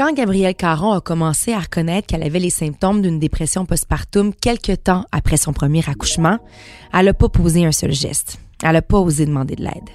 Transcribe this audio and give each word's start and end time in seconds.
Quand 0.00 0.14
Gabrielle 0.14 0.54
Caron 0.54 0.92
a 0.92 1.02
commencé 1.02 1.52
à 1.52 1.58
reconnaître 1.58 2.06
qu'elle 2.06 2.22
avait 2.22 2.38
les 2.38 2.48
symptômes 2.48 3.02
d'une 3.02 3.18
dépression 3.18 3.66
postpartum 3.66 4.32
quelques 4.32 4.84
temps 4.84 5.04
après 5.12 5.36
son 5.36 5.52
premier 5.52 5.86
accouchement, 5.86 6.38
elle 6.94 7.04
n'a 7.04 7.12
pas 7.12 7.28
posé 7.28 7.66
un 7.66 7.70
seul 7.70 7.92
geste. 7.92 8.38
Elle 8.62 8.72
n'a 8.72 8.80
pas 8.80 8.96
osé 8.96 9.26
demander 9.26 9.56
de 9.56 9.64
l'aide. 9.64 9.90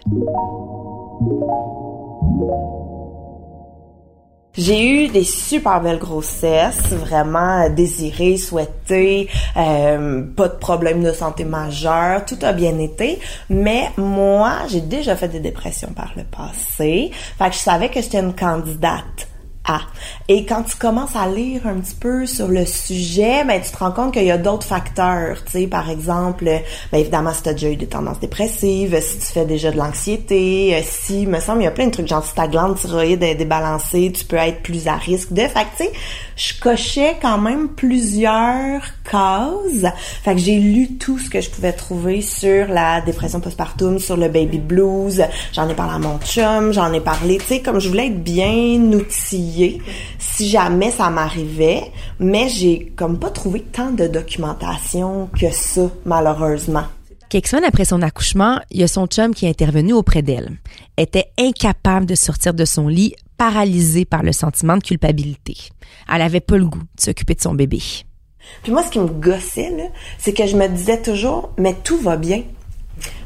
J'ai 4.53 4.87
eu 4.87 5.07
des 5.07 5.23
super 5.23 5.81
belles 5.81 5.97
grossesses, 5.97 6.91
vraiment 6.91 7.67
désirées, 7.71 8.37
souhaitées, 8.37 9.27
euh, 9.57 10.21
pas 10.35 10.49
de 10.49 10.57
problème 10.57 11.03
de 11.03 11.13
santé 11.13 11.45
majeur, 11.45 12.25
tout 12.25 12.37
a 12.43 12.53
bien 12.53 12.77
été. 12.77 13.17
Mais 13.49 13.89
moi, 13.97 14.67
j'ai 14.69 14.81
déjà 14.81 15.15
fait 15.15 15.29
des 15.29 15.39
dépressions 15.39 15.93
par 15.95 16.11
le 16.15 16.25
passé, 16.25 17.09
fait 17.39 17.49
que 17.49 17.55
je 17.55 17.59
savais 17.59 17.89
que 17.89 17.99
j'étais 17.99 18.19
une 18.19 18.35
candidate 18.35 19.29
ah. 19.67 19.81
Et 20.27 20.45
quand 20.45 20.61
tu 20.63 20.75
commences 20.75 21.15
à 21.15 21.27
lire 21.27 21.65
un 21.65 21.79
petit 21.79 21.95
peu 21.95 22.27
sur 22.27 22.47
le 22.47 22.65
sujet, 22.67 23.43
ben 23.45 23.59
tu 23.59 23.71
te 23.71 23.77
rends 23.77 23.91
compte 23.91 24.13
qu'il 24.13 24.23
y 24.23 24.31
a 24.31 24.37
d'autres 24.37 24.67
facteurs, 24.67 25.43
tu 25.43 25.51
sais, 25.51 25.67
par 25.67 25.89
exemple, 25.89 26.45
ben 26.45 26.97
évidemment 26.99 27.33
si 27.33 27.41
tu 27.41 27.49
as 27.49 27.53
déjà 27.53 27.69
eu 27.69 27.75
des 27.75 27.87
tendances 27.87 28.19
dépressives, 28.19 28.99
si 29.01 29.17
tu 29.17 29.25
fais 29.25 29.45
déjà 29.45 29.71
de 29.71 29.77
l'anxiété, 29.77 30.75
euh, 30.75 30.81
si 30.83 31.25
me 31.25 31.39
semble 31.39 31.61
il 31.61 31.65
y 31.65 31.67
a 31.67 31.71
plein 31.71 31.87
de 31.87 31.91
trucs 31.91 32.07
genre 32.07 32.23
si 32.23 32.35
ta 32.35 32.47
glande 32.47 32.75
thyroïde 32.75 33.23
est 33.23 33.35
débalancée, 33.35 34.11
tu 34.11 34.23
peux 34.25 34.35
être 34.35 34.61
plus 34.61 34.87
à 34.87 34.95
risque 34.95 35.33
de 35.33 35.41
fait 35.41 35.65
tu 35.77 35.85
sais, 35.85 35.91
je 36.35 36.59
cochais 36.59 37.17
quand 37.21 37.37
même 37.37 37.69
plusieurs 37.69 38.81
causes. 39.09 39.87
Fait 40.23 40.33
que 40.33 40.41
j'ai 40.41 40.59
lu 40.59 40.97
tout 40.97 41.19
ce 41.19 41.29
que 41.29 41.41
je 41.41 41.49
pouvais 41.49 41.73
trouver 41.73 42.21
sur 42.21 42.67
la 42.67 43.01
dépression 43.01 43.39
postpartum, 43.39 43.99
sur 43.99 44.17
le 44.17 44.27
baby 44.27 44.57
blues, 44.57 45.23
j'en 45.53 45.69
ai 45.69 45.73
parlé 45.73 45.95
à 45.95 45.99
mon 45.99 46.19
chum, 46.19 46.71
j'en 46.71 46.91
ai 46.93 47.01
parlé, 47.01 47.37
tu 47.37 47.45
sais 47.45 47.61
comme 47.61 47.79
je 47.79 47.87
voulais 47.87 48.07
être 48.07 48.23
bien 48.23 48.81
outillée 48.93 49.81
si 50.19 50.49
jamais 50.49 50.91
ça 50.91 51.09
m'arrivait, 51.09 51.91
mais 52.19 52.49
j'ai 52.49 52.91
comme 52.95 53.19
pas 53.19 53.29
trouvé 53.29 53.61
tant 53.61 53.91
de 53.91 54.07
documentation 54.07 55.29
que 55.39 55.51
ça, 55.51 55.89
malheureusement. 56.05 56.83
Quelques 57.29 57.47
semaines 57.47 57.65
après 57.65 57.85
son 57.85 58.01
accouchement, 58.01 58.59
il 58.69 58.79
y 58.79 58.83
a 58.83 58.87
son 58.87 59.07
chum 59.07 59.33
qui 59.33 59.45
est 59.45 59.49
intervenu 59.49 59.93
auprès 59.93 60.21
d'elle. 60.21 60.51
Elle 60.95 61.05
était 61.05 61.31
incapable 61.39 62.05
de 62.05 62.15
sortir 62.15 62.53
de 62.53 62.65
son 62.65 62.87
lit, 62.87 63.15
paralysée 63.37 64.05
par 64.05 64.23
le 64.23 64.31
sentiment 64.31 64.77
de 64.77 64.83
culpabilité. 64.83 65.55
Elle 66.13 66.21
avait 66.21 66.39
pas 66.39 66.57
le 66.57 66.65
goût 66.65 66.79
de 66.79 67.01
s'occuper 67.01 67.35
de 67.35 67.41
son 67.41 67.53
bébé. 67.53 67.81
Puis 68.63 68.71
moi, 68.71 68.83
ce 68.83 68.89
qui 68.89 68.99
me 68.99 69.07
gossait, 69.07 69.71
c'est 70.17 70.33
que 70.33 70.45
je 70.45 70.55
me 70.55 70.67
disais 70.67 71.01
toujours, 71.01 71.51
mais 71.57 71.75
tout 71.83 71.97
va 71.97 72.17
bien. 72.17 72.43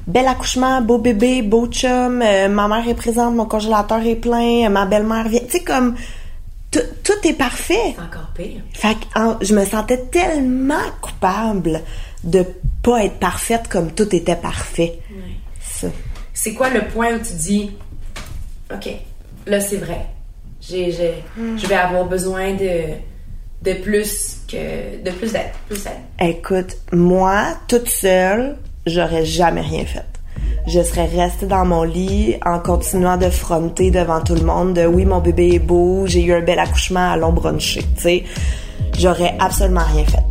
Bel 0.07 0.27
accouchement, 0.27 0.81
beau 0.81 0.97
bébé, 0.97 1.41
beau 1.41 1.67
chum, 1.67 2.21
euh, 2.21 2.47
ma 2.49 2.67
mère 2.67 2.87
est 2.87 2.95
présente, 2.95 3.35
mon 3.35 3.45
congélateur 3.45 4.03
est 4.05 4.15
plein, 4.15 4.67
ma 4.69 4.85
belle-mère 4.85 5.27
vient. 5.27 5.41
Tu 5.41 5.57
sais, 5.57 5.63
comme 5.63 5.95
tout 6.71 7.27
est 7.27 7.33
parfait. 7.33 7.95
C'est 7.95 8.01
encore 8.01 8.31
pire. 8.35 8.61
Fait 8.73 8.95
que 8.95 9.45
je 9.45 9.53
me 9.53 9.65
sentais 9.65 10.05
tellement 10.05 10.75
coupable 11.01 11.81
de 12.23 12.45
pas 12.83 13.03
être 13.03 13.19
parfaite 13.19 13.67
comme 13.67 13.91
tout 13.91 14.15
était 14.15 14.35
parfait. 14.35 14.99
C'est 16.33 16.53
quoi 16.53 16.69
le 16.69 16.87
point 16.87 17.15
où 17.15 17.19
tu 17.19 17.33
dis, 17.33 17.71
OK, 18.73 18.89
là 19.49 19.59
c'est 19.59 19.77
vrai. 19.77 20.05
J'ai, 20.61 20.91
Je 20.91 21.67
vais 21.67 21.75
avoir 21.75 22.05
besoin 22.05 22.53
de, 22.53 22.95
de 23.61 23.73
plus 23.81 24.39
que 24.47 25.01
de 25.03 25.11
plus 25.11 25.31
d'aide, 25.31 25.51
plus 25.67 25.83
d'aide. 25.83 25.93
Écoute, 26.19 26.75
moi, 26.91 27.57
toute 27.67 27.87
seule, 27.87 28.57
j'aurais 28.85 29.25
jamais 29.25 29.61
rien 29.61 29.85
fait 29.85 30.03
je 30.67 30.83
serais 30.83 31.05
restée 31.05 31.47
dans 31.47 31.65
mon 31.65 31.83
lit 31.83 32.35
en 32.45 32.59
continuant 32.59 33.17
de 33.17 33.29
fronter 33.29 33.91
devant 33.91 34.21
tout 34.21 34.35
le 34.35 34.43
monde 34.43 34.73
de 34.73 34.85
oui, 34.85 35.05
mon 35.05 35.19
bébé 35.19 35.55
est 35.55 35.59
beau, 35.59 36.05
j'ai 36.05 36.23
eu 36.23 36.33
un 36.33 36.41
bel 36.41 36.59
accouchement 36.59 37.11
à 37.11 37.17
l'ombre 37.17 37.51
tu 37.57 37.81
sais. 37.97 38.23
J'aurais 38.97 39.35
absolument 39.39 39.83
rien 39.93 40.05
fait. 40.05 40.23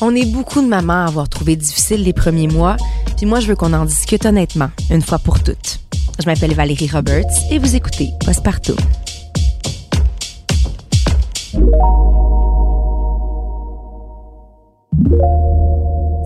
On 0.00 0.14
est 0.14 0.26
beaucoup 0.26 0.60
de 0.60 0.66
mamans 0.66 1.04
à 1.04 1.08
avoir 1.08 1.28
trouvé 1.28 1.56
difficile 1.56 2.02
les 2.04 2.12
premiers 2.12 2.48
mois, 2.48 2.76
puis 3.24 3.30
moi 3.30 3.40
je 3.40 3.46
veux 3.46 3.56
qu'on 3.56 3.72
en 3.72 3.86
discute 3.86 4.26
honnêtement, 4.26 4.68
une 4.90 5.00
fois 5.00 5.18
pour 5.18 5.42
toutes. 5.42 5.80
Je 6.20 6.26
m'appelle 6.26 6.52
Valérie 6.52 6.90
Roberts 6.92 7.24
et 7.50 7.58
vous 7.58 7.74
écoutez 7.74 8.10
Postpartum. 8.22 8.76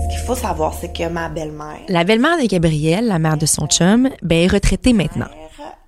Ce 0.01 0.09
qu'il 0.11 0.27
faut 0.27 0.35
savoir, 0.35 0.75
c'est 0.75 0.93
que 0.93 1.09
ma 1.09 1.29
belle-mère. 1.29 1.79
La 1.87 2.03
belle-mère 2.03 2.37
de 2.43 2.49
Gabrielle, 2.49 3.07
la 3.07 3.21
mère 3.21 3.37
de 3.37 3.47
son 3.47 3.69
chum, 3.69 4.09
ben, 4.23 4.39
est 4.39 4.49
retraitée 4.49 4.93
maintenant. 4.93 5.29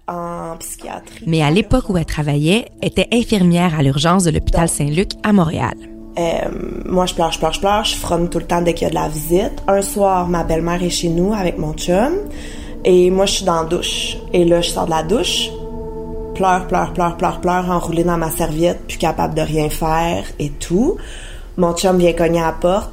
En 0.07 0.57
psychiatrie. 0.59 1.25
Mais 1.27 1.43
à 1.43 1.51
l'époque 1.51 1.89
où 1.89 1.97
elle 1.97 2.05
travaillait, 2.05 2.71
était 2.83 3.09
infirmière 3.13 3.77
à 3.77 3.83
l'urgence 3.83 4.23
de 4.23 4.31
l'hôpital 4.31 4.69
Saint-Luc 4.69 5.11
à 5.25 5.33
Montréal. 5.33 5.75
Euh, 6.19 6.49
moi, 6.87 7.07
je 7.07 7.15
pleure, 7.15 7.33
je 7.33 7.39
pleure, 7.39 7.53
je 7.53 7.61
pleure. 7.61 7.85
Je 7.85 7.95
fronne 7.95 8.29
tout 8.29 8.39
le 8.39 8.47
temps 8.47 8.63
dès 8.63 8.75
qu'il 8.75 8.85
y 8.85 8.87
a 8.87 8.91
de 8.91 8.95
la 8.95 9.09
visite. 9.09 9.63
Un 9.69 9.83
soir, 9.83 10.29
ma 10.29 10.45
belle-mère 10.45 10.83
est 10.83 10.91
chez 10.91 11.09
nous 11.09 11.33
avec 11.33 11.59
mon 11.59 11.73
chum. 11.75 12.15
Et 12.85 13.11
moi, 13.11 13.27
je 13.27 13.33
suis 13.35 13.45
dans 13.45 13.63
la 13.63 13.69
douche. 13.69 14.17
Et 14.33 14.45
là, 14.45 14.61
je 14.61 14.71
sors 14.71 14.87
de 14.87 14.91
la 14.91 15.03
douche. 15.03 15.51
Pleure, 16.35 16.67
pleure, 16.67 16.93
pleure, 16.93 17.17
pleure, 17.17 17.41
pleure, 17.41 17.71
enroulée 17.71 18.05
dans 18.05 18.17
ma 18.17 18.31
serviette, 18.31 18.87
plus 18.87 18.99
capable 18.99 19.35
de 19.35 19.43
rien 19.43 19.69
faire 19.69 20.25
et 20.39 20.51
tout. 20.51 20.97
Mon 21.57 21.75
chum 21.75 21.99
vient 21.99 22.13
cogner 22.13 22.41
à 22.41 22.47
la 22.47 22.53
porte. 22.53 22.91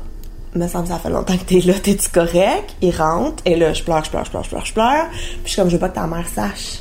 Me 0.53 0.67
semble 0.67 0.87
ça 0.87 0.97
fait 0.97 1.09
longtemps 1.09 1.37
que 1.37 1.43
t'es 1.43 1.59
là, 1.59 1.73
t'es-tu 1.73 2.09
correct? 2.09 2.75
Il 2.81 2.95
rentre, 2.95 3.43
et 3.45 3.55
là, 3.55 3.73
je 3.73 3.83
pleure, 3.83 4.03
je 4.03 4.09
pleure, 4.09 4.25
je 4.25 4.31
pleure, 4.31 4.43
je 4.43 4.49
pleure, 4.49 4.65
je 4.65 4.73
pleure. 4.73 5.05
Puis 5.11 5.41
je 5.45 5.49
suis 5.51 5.61
comme, 5.61 5.69
je 5.69 5.75
veux 5.75 5.79
pas 5.79 5.89
que 5.89 5.95
ta 5.95 6.07
mère 6.07 6.27
sache. 6.27 6.79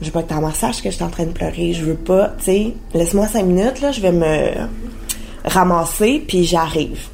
Je 0.00 0.06
veux 0.06 0.12
pas 0.12 0.22
que 0.22 0.28
ta 0.28 0.40
mère 0.40 0.56
sache 0.56 0.82
que 0.82 0.90
je 0.90 0.96
suis 0.96 1.04
en 1.04 1.08
train 1.10 1.24
de 1.24 1.30
pleurer. 1.30 1.72
Je 1.72 1.84
veux 1.84 1.94
pas, 1.94 2.30
tu 2.38 2.44
sais, 2.44 2.74
laisse-moi 2.92 3.28
cinq 3.28 3.44
minutes, 3.44 3.80
là, 3.80 3.92
je 3.92 4.00
vais 4.00 4.12
me 4.12 4.50
ramasser, 5.44 6.24
puis 6.26 6.44
j'arrive. 6.44 7.08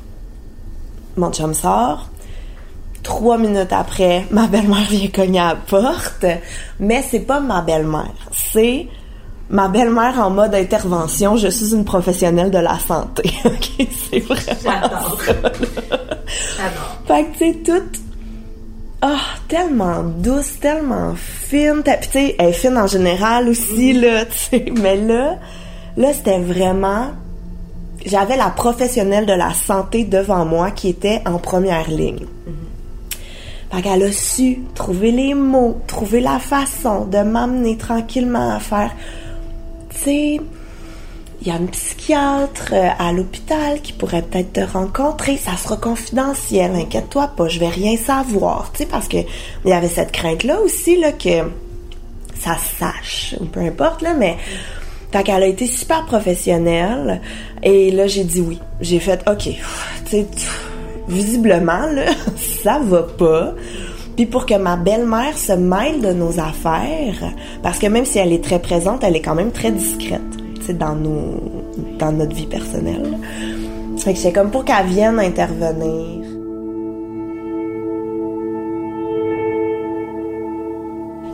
Mon 1.17 1.33
chum 1.33 1.55
sort. 1.55 2.09
Trois 3.03 3.39
minutes 3.39 3.73
après, 3.73 4.27
ma 4.31 4.47
belle-mère 4.47 4.87
vient 4.89 5.09
cogner 5.09 5.41
à 5.41 5.49
la 5.49 5.57
porte. 5.57 6.27
Mais 6.81 7.03
c'est 7.09 7.21
pas 7.21 7.41
ma 7.41 7.63
belle-mère. 7.63 8.15
C'est 8.33 8.87
ma 9.51 9.69
belle-mère 9.69 10.19
en 10.19 10.31
mode 10.31 10.55
intervention, 10.55 11.37
je 11.37 11.49
suis 11.49 11.73
une 11.73 11.85
professionnelle 11.85 12.51
de 12.51 12.59
la 12.59 12.79
santé. 12.79 13.31
OK, 13.45 13.87
c'est 14.11 14.21
vraiment 14.21 14.43
J'adore. 14.63 15.23
J'adore. 15.25 16.99
Fait 17.07 17.25
que 17.25 17.33
tu 17.33 17.39
sais 17.39 17.55
toute 17.65 18.01
ah, 19.01 19.17
tellement 19.47 20.03
douce, 20.03 20.59
tellement 20.61 21.15
fine. 21.15 21.83
Puis 21.85 21.95
tu 22.03 22.11
sais, 22.11 22.37
elle 22.37 22.49
est 22.49 22.53
fine 22.53 22.77
en 22.77 22.89
général 22.89 23.49
aussi 23.49 23.95
mm-hmm. 23.95 24.01
là, 24.01 24.25
tu 24.25 24.39
sais, 24.39 24.65
mais 24.81 24.97
là 24.97 25.37
là 25.97 26.13
c'était 26.13 26.41
vraiment 26.41 27.11
j'avais 28.05 28.37
la 28.37 28.51
professionnelle 28.51 29.27
de 29.27 29.33
la 29.33 29.53
santé 29.53 30.05
devant 30.05 30.45
moi 30.45 30.71
qui 30.71 30.89
était 30.89 31.23
en 31.27 31.39
première 31.39 31.91
ligne. 31.91 32.25
Mm-hmm. 32.25 33.77
Fait 33.77 33.83
qu'elle 33.83 34.03
a 34.03 34.13
su 34.13 34.61
trouver 34.75 35.11
les 35.11 35.35
mots, 35.35 35.79
trouver 35.87 36.21
la 36.21 36.39
façon 36.39 37.05
de 37.05 37.19
m'amener 37.19 37.77
tranquillement 37.77 38.55
à 38.55 38.61
faire 38.61 38.93
il 40.07 41.47
y 41.47 41.51
a 41.51 41.57
une 41.57 41.69
psychiatre 41.69 42.73
euh, 42.73 42.89
à 42.99 43.13
l'hôpital 43.13 43.81
qui 43.81 43.93
pourrait 43.93 44.23
peut-être 44.23 44.53
te 44.53 44.61
rencontrer. 44.61 45.37
Ça 45.37 45.57
sera 45.57 45.77
confidentiel, 45.77 46.73
inquiète-toi 46.75 47.29
pas, 47.37 47.49
je 47.49 47.61
vais 47.61 47.69
rien 47.69 47.97
savoir, 47.97 48.71
tu 48.73 48.79
sais, 48.79 48.87
parce 48.87 49.09
que 49.09 49.19
il 49.19 49.71
y 49.71 49.73
avait 49.73 49.89
cette 49.89 50.13
crainte-là 50.13 50.61
aussi, 50.61 50.99
là, 50.99 51.13
que 51.13 51.51
ça 52.39 52.57
sache, 52.79 53.37
peu 53.53 53.61
importe, 53.61 54.03
là, 54.03 54.15
mais 54.15 54.37
fait 55.13 55.23
qu'elle 55.23 55.43
a 55.43 55.47
été 55.47 55.67
super 55.67 56.05
professionnelle. 56.07 57.21
Et 57.63 57.91
là, 57.91 58.07
j'ai 58.07 58.25
dit 58.25 58.41
oui. 58.41 58.61
J'ai 58.81 59.01
fait, 59.01 59.23
OK, 59.29 59.45
tu 59.45 60.11
sais, 60.11 60.27
visiblement, 61.09 61.87
là, 61.93 62.13
ça 62.63 62.79
va 62.79 63.03
pas. 63.03 63.55
Puis 64.17 64.27
pour 64.27 64.47
que 64.47 64.55
ma 64.55 64.77
belle-mère 64.77 65.39
se 65.39 65.53
mêle 65.53 66.01
de 66.01 66.13
nos 66.13 66.41
affaires, 66.41 67.33
parce 67.63 67.79
que 67.79 67.87
même 67.87 68.05
si 68.05 68.19
elle 68.19 68.33
est 68.33 68.43
très 68.43 68.59
présente, 68.59 69.05
elle 69.05 69.17
est 69.17 69.23
quand 69.23 69.37
même 69.37 69.53
très 69.53 69.71
discrète, 69.71 70.21
tu 70.67 70.75
dans 70.75 70.97
nos, 70.97 71.41
dans 71.99 72.13
notre 72.13 72.35
vie 72.35 72.47
personnelle. 72.47 73.17
Fait 73.97 74.15
que 74.15 74.19
c'est 74.19 74.33
comme 74.33 74.51
pour 74.51 74.65
qu'elle 74.65 74.87
vienne 74.87 75.21
intervenir. 75.21 76.38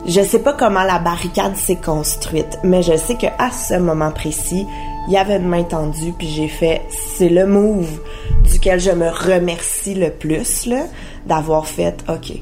Je 0.07 0.21
sais 0.21 0.37
pas 0.37 0.53
comment 0.53 0.83
la 0.83 0.99
barricade 0.99 1.55
s'est 1.55 1.77
construite, 1.77 2.59
mais 2.63 2.83
je 2.83 2.95
sais 2.95 3.15
que 3.15 3.25
à 3.39 3.49
ce 3.49 3.73
moment 3.73 4.11
précis, 4.11 4.67
il 5.07 5.13
y 5.13 5.17
avait 5.17 5.37
une 5.37 5.47
main 5.47 5.63
tendue, 5.63 6.13
puis 6.15 6.27
j'ai 6.27 6.47
fait, 6.47 6.83
c'est 6.89 7.27
le 7.27 7.47
move 7.47 7.99
duquel 8.43 8.79
je 8.79 8.91
me 8.91 9.09
remercie 9.09 9.95
le 9.95 10.11
plus, 10.11 10.67
là, 10.67 10.83
d'avoir 11.25 11.65
fait, 11.65 12.03
ok, 12.07 12.33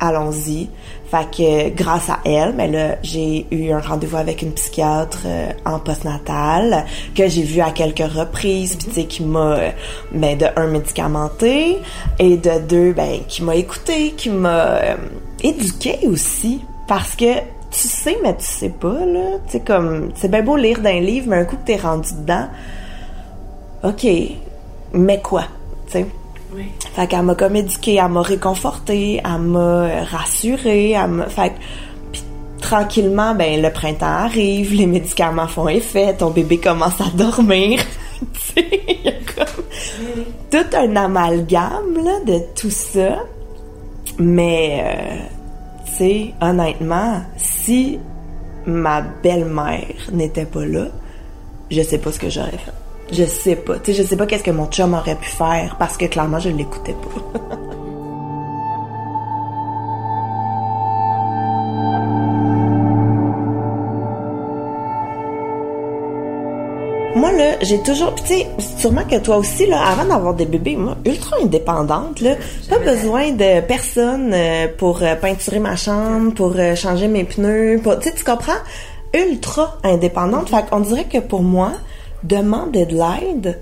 allons-y. 0.00 0.70
Fait 1.10 1.30
que 1.30 1.68
grâce 1.76 2.08
à 2.08 2.20
elle, 2.24 2.54
mais 2.54 2.68
là, 2.68 2.96
j'ai 3.02 3.46
eu 3.50 3.72
un 3.72 3.80
rendez-vous 3.80 4.16
avec 4.16 4.40
une 4.40 4.52
psychiatre 4.52 5.24
euh, 5.26 5.50
en 5.66 5.80
postnatal 5.80 6.86
que 7.14 7.28
j'ai 7.28 7.42
vu 7.42 7.60
à 7.60 7.72
quelques 7.72 8.10
reprises, 8.10 8.76
puis 8.76 8.86
tu 8.86 8.94
sais 8.94 9.04
qui 9.04 9.22
m'a 9.22 9.58
ben 10.12 10.38
de 10.38 10.46
un 10.56 10.66
médicamenté 10.68 11.76
et 12.18 12.38
de 12.38 12.58
deux 12.66 12.94
ben 12.94 13.20
qui 13.28 13.42
m'a 13.42 13.54
écouté, 13.54 14.12
qui 14.16 14.30
m'a 14.30 14.76
euh, 14.76 14.96
éduqué 15.42 15.98
aussi 16.06 16.62
Parce 16.86 17.14
que 17.14 17.40
tu 17.72 17.88
sais, 17.88 18.18
mais 18.22 18.36
tu 18.36 18.44
sais 18.44 18.68
pas, 18.68 19.04
là. 19.06 19.38
Tu 19.46 19.52
sais, 19.52 19.60
comme, 19.60 20.10
c'est 20.14 20.30
bien 20.30 20.42
beau 20.42 20.56
lire 20.56 20.80
d'un 20.80 21.00
livre, 21.00 21.26
mais 21.28 21.36
un 21.36 21.44
coup 21.44 21.56
que 21.56 21.66
t'es 21.66 21.76
rendu 21.76 22.10
dedans, 22.12 22.48
OK, 23.82 24.06
mais 24.92 25.20
quoi? 25.20 25.44
Tu 25.86 25.92
sais? 25.92 26.06
Oui. 26.54 26.66
Fait 26.94 27.06
qu'elle 27.06 27.22
m'a 27.22 27.34
comme 27.34 27.56
éduquée, 27.56 27.94
elle 27.96 28.10
m'a 28.10 28.20
réconfortée, 28.20 29.22
elle 29.24 29.40
m'a 29.40 30.04
rassurée, 30.04 30.90
elle 30.90 31.08
m'a... 31.08 31.28
Fait 31.28 31.50
que, 31.50 31.54
puis 32.12 32.22
tranquillement, 32.60 33.34
ben, 33.34 33.62
le 33.62 33.70
printemps 33.70 34.06
arrive, 34.06 34.74
les 34.74 34.86
médicaments 34.86 35.48
font 35.48 35.68
effet, 35.68 36.14
ton 36.14 36.28
bébé 36.28 36.58
commence 36.58 37.00
à 37.00 37.08
dormir. 37.14 37.80
tu 38.20 38.40
sais, 38.40 38.80
il 38.86 39.04
y 39.04 39.08
a 39.08 39.12
comme 39.34 39.64
tout 40.50 40.76
un 40.76 40.94
amalgame, 40.96 42.04
là, 42.04 42.20
de 42.26 42.38
tout 42.54 42.70
ça. 42.70 43.16
Mais, 44.18 44.82
euh, 44.84 45.41
sais, 45.96 46.34
honnêtement, 46.40 47.22
si 47.36 47.98
ma 48.66 49.02
belle-mère 49.02 49.94
n'était 50.12 50.44
pas 50.44 50.64
là, 50.64 50.86
je 51.70 51.82
sais 51.82 51.98
pas 51.98 52.12
ce 52.12 52.18
que 52.18 52.30
j'aurais 52.30 52.50
fait. 52.50 52.72
Je 53.12 53.24
sais 53.24 53.56
pas. 53.56 53.78
Tu 53.78 53.92
sais, 53.92 54.02
je 54.02 54.08
sais 54.08 54.16
pas 54.16 54.26
qu'est-ce 54.26 54.44
que 54.44 54.50
mon 54.50 54.66
chum 54.66 54.94
aurait 54.94 55.16
pu 55.16 55.28
faire 55.28 55.76
parce 55.78 55.96
que 55.96 56.06
clairement, 56.06 56.38
je 56.38 56.50
l'écoutais 56.50 56.94
pas. 56.94 57.56
j'ai 67.62 67.80
toujours... 67.82 68.14
Tu 68.16 68.24
sais, 68.24 68.46
sûrement 68.78 69.04
que 69.04 69.18
toi 69.18 69.38
aussi, 69.38 69.66
là, 69.66 69.82
avant 69.86 70.04
d'avoir 70.04 70.34
des 70.34 70.46
bébés, 70.46 70.76
moi, 70.76 70.96
ultra 71.06 71.36
indépendante, 71.42 72.20
là. 72.20 72.34
Pas 72.68 72.78
besoin 72.78 73.30
de 73.30 73.60
personne 73.60 74.32
euh, 74.34 74.66
pour 74.76 75.02
euh, 75.02 75.14
peinturer 75.14 75.60
ma 75.60 75.76
chambre, 75.76 76.34
pour 76.34 76.54
euh, 76.56 76.74
changer 76.74 77.08
mes 77.08 77.24
pneus. 77.24 77.80
Pour... 77.82 77.98
Tu 77.98 78.08
sais, 78.08 78.14
tu 78.14 78.24
comprends? 78.24 78.52
Ultra 79.14 79.78
indépendante. 79.84 80.48
Fait 80.48 80.68
qu'on 80.68 80.80
dirait 80.80 81.04
que 81.04 81.18
pour 81.18 81.42
moi, 81.42 81.72
demander 82.24 82.86
de 82.86 82.96
l'aide, 82.96 83.60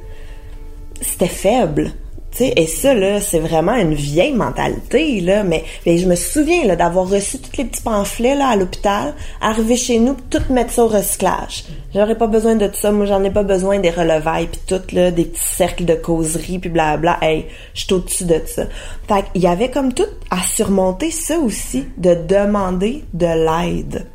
c'était 1.00 1.26
faible. 1.26 1.92
Et 2.38 2.66
ça, 2.66 2.94
là, 2.94 3.20
c'est 3.20 3.38
vraiment 3.38 3.74
une 3.74 3.94
vieille 3.94 4.32
mentalité, 4.32 5.20
là. 5.20 5.42
Mais, 5.42 5.64
je 5.84 6.06
me 6.06 6.14
souviens, 6.14 6.64
là, 6.64 6.76
d'avoir 6.76 7.08
reçu 7.08 7.38
tous 7.38 7.56
les 7.58 7.64
petits 7.64 7.82
pamphlets, 7.82 8.34
là, 8.34 8.48
à 8.48 8.56
l'hôpital, 8.56 9.14
arriver 9.40 9.76
chez 9.76 9.98
nous, 9.98 10.14
pis 10.14 10.38
tout 10.38 10.52
mettre 10.52 10.72
ça 10.72 10.84
au 10.84 10.88
recyclage. 10.88 11.64
J'aurais 11.94 12.16
pas 12.16 12.28
besoin 12.28 12.54
de 12.54 12.66
tout 12.66 12.76
ça. 12.76 12.92
Moi, 12.92 13.06
j'en 13.06 13.22
ai 13.24 13.30
pas 13.30 13.42
besoin 13.42 13.78
des 13.78 13.90
relevailles, 13.90 14.46
puis 14.46 14.60
tout, 14.66 14.94
là, 14.94 15.10
des 15.10 15.24
petits 15.24 15.54
cercles 15.54 15.84
de 15.84 15.94
causerie, 15.94 16.58
puis 16.58 16.70
blabla. 16.70 17.18
Hey, 17.20 17.46
je 17.74 17.84
suis 17.84 17.92
au-dessus 17.92 18.24
de 18.24 18.40
ça. 18.46 18.64
Fait 19.08 19.24
qu'il 19.32 19.42
y 19.42 19.46
avait 19.46 19.70
comme 19.70 19.92
tout 19.92 20.04
à 20.30 20.38
surmonter 20.42 21.10
ça 21.10 21.38
aussi, 21.38 21.84
de 21.98 22.14
demander 22.14 23.04
de 23.12 23.26
l'aide 23.26 24.06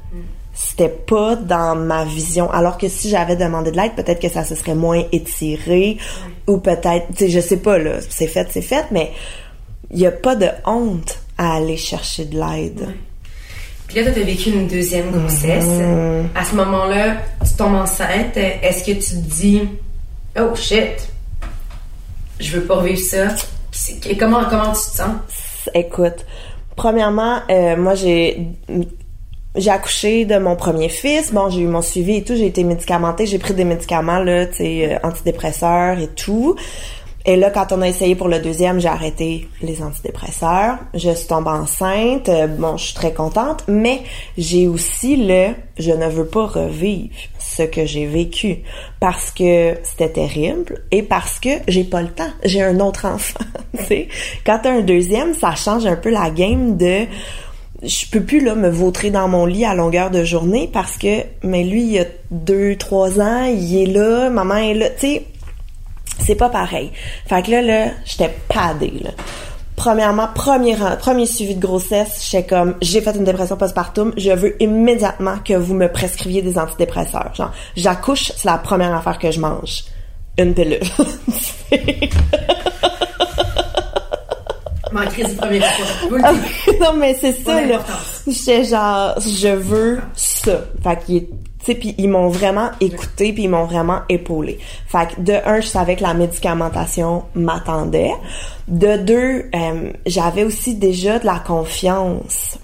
c'était 0.55 0.89
pas 0.89 1.35
dans 1.35 1.75
ma 1.75 2.05
vision. 2.05 2.49
Alors 2.49 2.77
que 2.77 2.87
si 2.87 3.09
j'avais 3.09 3.35
demandé 3.35 3.71
de 3.71 3.75
l'aide, 3.75 3.93
peut-être 3.93 4.21
que 4.21 4.29
ça 4.29 4.43
se 4.43 4.55
serait 4.55 4.73
moins 4.73 5.03
étiré 5.11 5.97
ou 6.47 6.57
peut-être, 6.57 7.07
tu 7.09 7.25
sais, 7.25 7.29
je 7.29 7.39
sais 7.41 7.57
pas 7.57 7.77
là, 7.77 7.97
c'est 8.09 8.27
fait, 8.27 8.47
c'est 8.49 8.61
fait, 8.61 8.85
mais 8.91 9.11
il 9.91 9.99
y 9.99 10.07
a 10.07 10.11
pas 10.11 10.35
de 10.35 10.47
honte 10.65 11.19
à 11.37 11.55
aller 11.55 11.77
chercher 11.77 12.25
de 12.25 12.39
l'aide. 12.39 12.87
Puis 13.87 13.97
là, 13.97 14.03
toi, 14.03 14.13
t'as 14.15 14.23
vécu 14.25 14.49
une 14.49 14.67
deuxième 14.67 15.11
grossesse. 15.11 15.65
Mm-hmm. 15.65 16.25
À 16.33 16.43
ce 16.43 16.55
moment-là, 16.55 17.17
tu 17.45 17.53
tombes 17.55 17.75
enceinte. 17.75 18.35
Est-ce 18.35 18.83
que 18.83 18.91
tu 18.93 18.99
te 18.99 19.35
dis, 19.35 19.61
oh 20.39 20.55
shit, 20.55 21.09
je 22.39 22.57
veux 22.57 22.65
pas 22.65 22.75
revivre 22.75 22.99
ça? 22.99 23.27
Comment, 24.17 24.45
comment 24.49 24.71
tu 24.71 24.91
te 24.91 24.97
sens? 24.97 25.15
Écoute, 25.73 26.25
premièrement, 26.75 27.41
euh, 27.49 27.75
moi 27.75 27.95
j'ai 27.95 28.47
j'ai 29.57 29.69
accouché 29.69 30.25
de 30.25 30.37
mon 30.37 30.55
premier 30.55 30.89
fils. 30.89 31.31
Bon, 31.31 31.49
j'ai 31.49 31.61
eu 31.61 31.67
mon 31.67 31.81
suivi 31.81 32.17
et 32.17 32.23
tout. 32.23 32.35
J'ai 32.35 32.47
été 32.47 32.63
médicamentée. 32.63 33.25
J'ai 33.25 33.39
pris 33.39 33.53
des 33.53 33.63
médicaments 33.63 34.19
là, 34.19 34.45
tu 34.47 34.57
sais, 34.57 34.93
euh, 34.93 35.07
antidépresseurs 35.07 35.99
et 35.99 36.07
tout. 36.07 36.55
Et 37.27 37.35
là, 37.37 37.49
quand 37.49 37.71
on 37.71 37.81
a 37.81 37.87
essayé 37.87 38.13
pour 38.13 38.27
le 38.27 38.39
deuxième, 38.39 38.79
j'ai 38.79 38.87
arrêté 38.87 39.47
les 39.63 39.81
antidépresseurs. 39.81 40.77
Je 40.93 41.09
suis 41.09 41.27
tombée 41.27 41.49
enceinte. 41.49 42.29
Euh, 42.29 42.45
Bon, 42.45 42.77
je 42.77 42.85
suis 42.85 42.93
très 42.93 43.13
contente. 43.13 43.63
Mais 43.67 44.01
j'ai 44.37 44.67
aussi 44.67 45.15
le 45.15 45.53
je 45.77 45.91
ne 45.91 46.07
veux 46.07 46.25
pas 46.25 46.45
revivre 46.45 47.13
ce 47.37 47.63
que 47.63 47.85
j'ai 47.85 48.05
vécu 48.05 48.59
parce 48.99 49.29
que 49.31 49.75
c'était 49.83 50.09
terrible 50.09 50.83
et 50.91 51.03
parce 51.03 51.39
que 51.39 51.49
j'ai 51.67 51.83
pas 51.83 52.01
le 52.01 52.09
temps. 52.09 52.29
J'ai 52.43 52.61
un 52.61 52.79
autre 52.79 53.05
enfant. 53.05 53.43
tu 53.77 53.83
sais. 53.83 54.07
Quand 54.45 54.59
t'as 54.61 54.71
un 54.71 54.81
deuxième, 54.81 55.33
ça 55.33 55.55
change 55.55 55.85
un 55.85 55.95
peu 55.95 56.11
la 56.11 56.29
game 56.29 56.77
de 56.77 57.05
je 57.83 58.05
peux 58.09 58.21
plus 58.21 58.43
là 58.43 58.55
me 58.55 58.69
vautrer 58.69 59.11
dans 59.11 59.27
mon 59.27 59.45
lit 59.45 59.65
à 59.65 59.75
longueur 59.75 60.11
de 60.11 60.23
journée 60.23 60.69
parce 60.71 60.97
que 60.97 61.23
mais 61.43 61.63
lui 61.63 61.83
il 61.83 61.99
a 61.99 62.05
deux 62.31 62.75
trois 62.77 63.19
ans 63.19 63.43
il 63.43 63.83
est 63.83 63.85
là 63.85 64.29
maman 64.29 64.55
est 64.55 64.73
là 64.73 64.89
tu 64.89 65.07
sais 65.07 65.25
c'est 66.19 66.35
pas 66.35 66.49
pareil. 66.49 66.91
Fait 67.27 67.41
que 67.43 67.51
là 67.51 67.61
là 67.61 67.91
j'étais 68.05 68.33
padée 68.47 68.93
là. 69.03 69.11
Premièrement 69.75 70.27
premier 70.33 70.75
premier 70.99 71.25
suivi 71.25 71.55
de 71.55 71.61
grossesse 71.61 72.27
j'étais 72.29 72.47
comme 72.47 72.75
j'ai 72.81 73.01
fait 73.01 73.15
une 73.15 73.25
dépression 73.25 73.57
postpartum 73.57 74.13
je 74.17 74.31
veux 74.31 74.61
immédiatement 74.61 75.35
que 75.43 75.53
vous 75.53 75.73
me 75.73 75.91
prescriviez 75.91 76.41
des 76.41 76.57
antidépresseurs. 76.57 77.33
Genre 77.35 77.51
j'accouche 77.75 78.31
c'est 78.35 78.45
la 78.45 78.57
première 78.57 78.95
affaire 78.95 79.19
que 79.19 79.31
je 79.31 79.39
mange. 79.39 79.83
Une 80.37 80.53
pilule 80.53 80.79
Ma 84.95 85.07
crise 85.07 85.27
du 85.27 85.35
premier 85.35 85.59
non 86.79 86.93
mais 86.97 87.17
c'est 87.19 87.33
ça 87.33 87.61
là. 87.65 87.83
J'étais 88.25 88.63
genre 88.63 89.19
je 89.19 89.49
veux 89.49 89.99
ça. 90.13 90.61
Fait 90.81 90.99
tu 91.05 91.27
sais 91.65 91.75
puis 91.75 91.95
ils 91.97 92.07
m'ont 92.07 92.29
vraiment 92.29 92.69
écouté 92.79 93.33
puis 93.33 93.43
ils 93.43 93.49
m'ont 93.49 93.65
vraiment 93.65 94.03
épaulé. 94.07 94.57
Fait 94.87 95.07
que 95.07 95.19
de 95.19 95.33
un 95.45 95.59
je 95.59 95.67
savais 95.67 95.97
que 95.97 96.03
la 96.03 96.13
médicamentation 96.13 97.25
m'attendait. 97.35 98.13
De 98.69 98.95
deux 98.95 99.49
euh, 99.53 99.91
j'avais 100.05 100.45
aussi 100.45 100.75
déjà 100.75 101.19
de 101.19 101.25
la 101.25 101.39
confiance. 101.39 102.57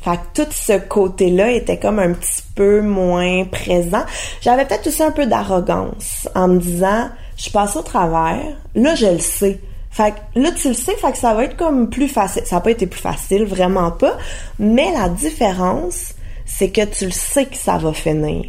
Fait 0.00 0.16
que 0.16 0.42
tout 0.42 0.50
ce 0.50 0.78
côté-là 0.78 1.50
était 1.50 1.78
comme 1.78 1.98
un 1.98 2.14
petit 2.14 2.44
peu 2.54 2.80
moins 2.80 3.44
présent. 3.44 4.04
J'avais 4.40 4.64
peut-être 4.64 4.86
aussi 4.86 5.02
un 5.02 5.10
peu 5.10 5.26
d'arrogance 5.26 6.30
en 6.34 6.48
me 6.48 6.60
disant 6.60 7.10
je 7.36 7.50
passe 7.50 7.76
au 7.76 7.82
travers. 7.82 8.56
Là 8.74 8.94
je 8.94 9.06
le 9.06 9.18
sais. 9.18 9.60
Fait 9.98 10.12
que 10.12 10.38
là, 10.38 10.52
tu 10.52 10.68
le 10.68 10.74
sais, 10.74 10.94
fait 10.94 11.10
que 11.10 11.18
ça 11.18 11.34
va 11.34 11.42
être 11.42 11.56
comme 11.56 11.90
plus 11.90 12.06
facile. 12.06 12.42
Ça 12.46 12.54
n'a 12.54 12.60
pas 12.60 12.70
été 12.70 12.86
plus 12.86 13.00
facile, 13.00 13.44
vraiment 13.44 13.90
pas. 13.90 14.16
Mais 14.60 14.92
la 14.92 15.08
différence, 15.08 16.14
c'est 16.46 16.70
que 16.70 16.84
tu 16.84 17.06
le 17.06 17.10
sais 17.10 17.46
que 17.46 17.56
ça 17.56 17.78
va 17.78 17.92
finir. 17.92 18.44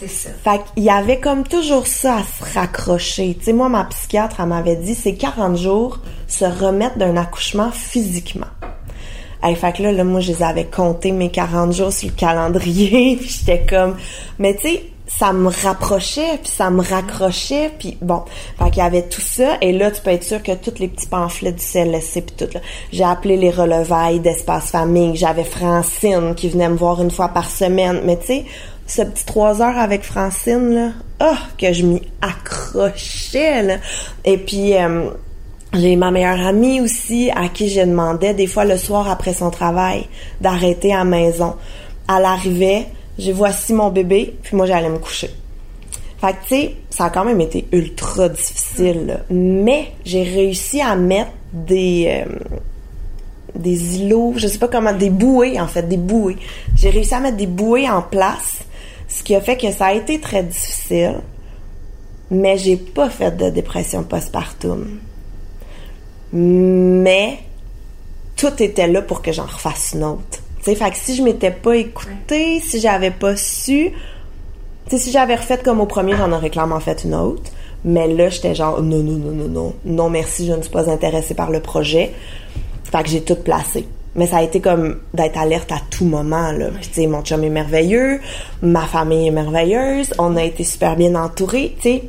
C'est 0.00 0.08
ça. 0.08 0.30
Fait 0.42 0.60
qu'il 0.74 0.82
y 0.82 0.90
avait 0.90 1.20
comme 1.20 1.44
toujours 1.44 1.86
ça 1.86 2.16
à 2.16 2.22
se 2.24 2.58
raccrocher. 2.58 3.36
Tu 3.38 3.44
sais, 3.44 3.52
moi, 3.52 3.68
ma 3.68 3.84
psychiatre, 3.84 4.40
elle 4.40 4.46
m'avait 4.46 4.74
dit, 4.74 4.96
c'est 4.96 5.14
40 5.14 5.56
jours 5.56 6.00
se 6.26 6.44
remettre 6.44 6.98
d'un 6.98 7.16
accouchement 7.16 7.70
physiquement. 7.70 8.46
Hey, 9.44 9.54
fait 9.54 9.76
que 9.76 9.84
là, 9.84 9.92
là, 9.92 10.02
moi, 10.02 10.18
je 10.18 10.32
les 10.32 10.42
avais 10.42 10.64
comptés 10.64 11.12
mes 11.12 11.30
40 11.30 11.72
jours 11.72 11.92
sur 11.92 12.08
le 12.08 12.14
calendrier, 12.14 13.16
puis 13.20 13.28
j'étais 13.28 13.64
comme... 13.64 13.96
Mais 14.40 14.56
tu 14.56 14.62
sais, 14.62 14.90
ça 15.08 15.32
me 15.32 15.48
rapprochait, 15.48 16.38
puis 16.42 16.52
ça 16.52 16.70
me 16.70 16.82
raccrochait, 16.82 17.72
puis 17.78 17.96
bon, 18.00 18.22
fait 18.58 18.70
qu'il 18.70 18.82
y 18.82 18.86
avait 18.86 19.08
tout 19.08 19.22
ça, 19.22 19.56
et 19.62 19.72
là, 19.72 19.90
tu 19.90 20.02
peux 20.02 20.10
être 20.10 20.22
sûr 20.22 20.42
que 20.42 20.52
tous 20.54 20.78
les 20.78 20.88
petits 20.88 21.08
pamphlets 21.08 21.52
du 21.52 21.62
CLSC, 21.62 22.20
puis 22.26 22.36
tout, 22.36 22.52
là, 22.54 22.60
j'ai 22.92 23.04
appelé 23.04 23.36
les 23.36 23.50
relevailles 23.50 24.20
d'Espace 24.20 24.70
Famille, 24.70 25.16
j'avais 25.16 25.44
Francine 25.44 26.34
qui 26.36 26.48
venait 26.50 26.68
me 26.68 26.76
voir 26.76 27.02
une 27.02 27.10
fois 27.10 27.28
par 27.28 27.50
semaine, 27.50 28.02
mais 28.04 28.18
tu 28.18 28.26
sais, 28.26 28.44
ce 28.86 29.02
petit 29.02 29.24
trois 29.24 29.62
heures 29.62 29.78
avec 29.78 30.04
Francine, 30.04 30.74
là, 30.74 30.90
oh, 31.22 31.38
que 31.58 31.72
je 31.72 31.84
m'y 31.84 32.02
accrochais, 32.20 33.62
là, 33.62 33.76
et 34.24 34.38
puis... 34.38 34.76
euh, 34.76 35.10
j'ai 35.74 35.96
ma 35.96 36.10
meilleure 36.10 36.46
amie 36.46 36.80
aussi 36.80 37.30
à 37.30 37.48
qui 37.48 37.68
je 37.68 37.80
demandais 37.80 38.32
des 38.32 38.46
fois 38.46 38.64
le 38.64 38.78
soir 38.78 39.10
après 39.10 39.34
son 39.34 39.50
travail 39.50 40.06
d'arrêter 40.40 40.94
à 40.94 41.04
maison. 41.04 41.56
Elle 42.08 42.24
arrivait, 42.24 42.86
j'ai 43.18 43.32
voici 43.32 43.72
mon 43.72 43.90
bébé, 43.90 44.36
puis 44.42 44.56
moi 44.56 44.66
j'allais 44.66 44.88
me 44.88 44.98
coucher. 44.98 45.30
Fait 46.20 46.32
que 46.32 46.42
tu 46.42 46.48
sais, 46.48 46.74
ça 46.90 47.06
a 47.06 47.10
quand 47.10 47.24
même 47.24 47.40
été 47.40 47.66
ultra 47.72 48.28
difficile, 48.28 49.06
là. 49.06 49.20
mais 49.30 49.92
j'ai 50.04 50.22
réussi 50.22 50.80
à 50.80 50.96
mettre 50.96 51.30
des 51.52 52.24
euh, 52.26 52.32
des 53.54 53.98
îlots, 53.98 54.34
je 54.36 54.46
sais 54.46 54.58
pas 54.58 54.68
comment, 54.68 54.92
des 54.92 55.10
bouées 55.10 55.60
en 55.60 55.66
fait, 55.68 55.82
des 55.82 55.96
bouées. 55.96 56.36
J'ai 56.76 56.90
réussi 56.90 57.14
à 57.14 57.20
mettre 57.20 57.36
des 57.36 57.46
bouées 57.46 57.88
en 57.88 58.02
place, 58.02 58.58
ce 59.08 59.22
qui 59.22 59.34
a 59.34 59.40
fait 59.40 59.56
que 59.56 59.70
ça 59.72 59.86
a 59.86 59.94
été 59.94 60.20
très 60.20 60.42
difficile, 60.42 61.20
mais 62.30 62.56
j'ai 62.58 62.76
pas 62.76 63.10
fait 63.10 63.36
de 63.36 63.50
dépression 63.50 64.02
postpartum 64.02 65.00
mais 66.32 67.38
tout 68.36 68.62
était 68.62 68.86
là 68.86 69.02
pour 69.02 69.22
que 69.22 69.32
j'en 69.32 69.46
refasse 69.46 69.92
une 69.94 70.04
autre. 70.04 70.42
Fait 70.74 70.90
que 70.90 70.96
si 70.96 71.16
je 71.16 71.22
m'étais 71.22 71.50
pas 71.50 71.76
écoutée, 71.76 72.60
si 72.60 72.80
j'avais 72.80 73.10
pas 73.10 73.36
su, 73.36 73.92
si 74.96 75.10
j'avais 75.10 75.34
refait 75.34 75.58
comme 75.58 75.80
au 75.80 75.86
premier, 75.86 76.16
j'en 76.16 76.32
aurais 76.32 76.50
clairement 76.50 76.80
fait 76.80 77.04
une 77.04 77.14
autre. 77.14 77.50
Mais 77.84 78.08
là, 78.08 78.28
j'étais 78.28 78.54
genre, 78.54 78.82
non, 78.82 79.02
non, 79.02 79.18
non, 79.18 79.32
non, 79.32 79.48
non, 79.48 79.74
non, 79.84 80.10
merci, 80.10 80.46
je 80.46 80.52
ne 80.52 80.62
suis 80.62 80.70
pas 80.70 80.90
intéressée 80.90 81.34
par 81.34 81.50
le 81.50 81.60
projet. 81.60 82.12
Fait 82.84 83.02
que 83.02 83.08
j'ai 83.08 83.22
tout 83.22 83.36
placé. 83.36 83.86
Mais 84.16 84.26
ça 84.26 84.38
a 84.38 84.42
été 84.42 84.60
comme 84.60 84.98
d'être 85.14 85.38
alerte 85.38 85.70
à 85.70 85.80
tout 85.90 86.04
moment, 86.04 86.50
là. 86.52 86.70
Puis, 86.80 86.88
tu 86.88 86.94
sais, 86.94 87.06
mon 87.06 87.22
chum 87.22 87.44
est 87.44 87.50
merveilleux, 87.50 88.20
ma 88.62 88.86
famille 88.86 89.28
est 89.28 89.32
merveilleuse, 89.32 90.12
on 90.18 90.36
a 90.36 90.42
été 90.42 90.64
super 90.64 90.96
bien 90.96 91.14
entourés, 91.14 91.76
tu 91.80 91.90
sais. 91.90 92.02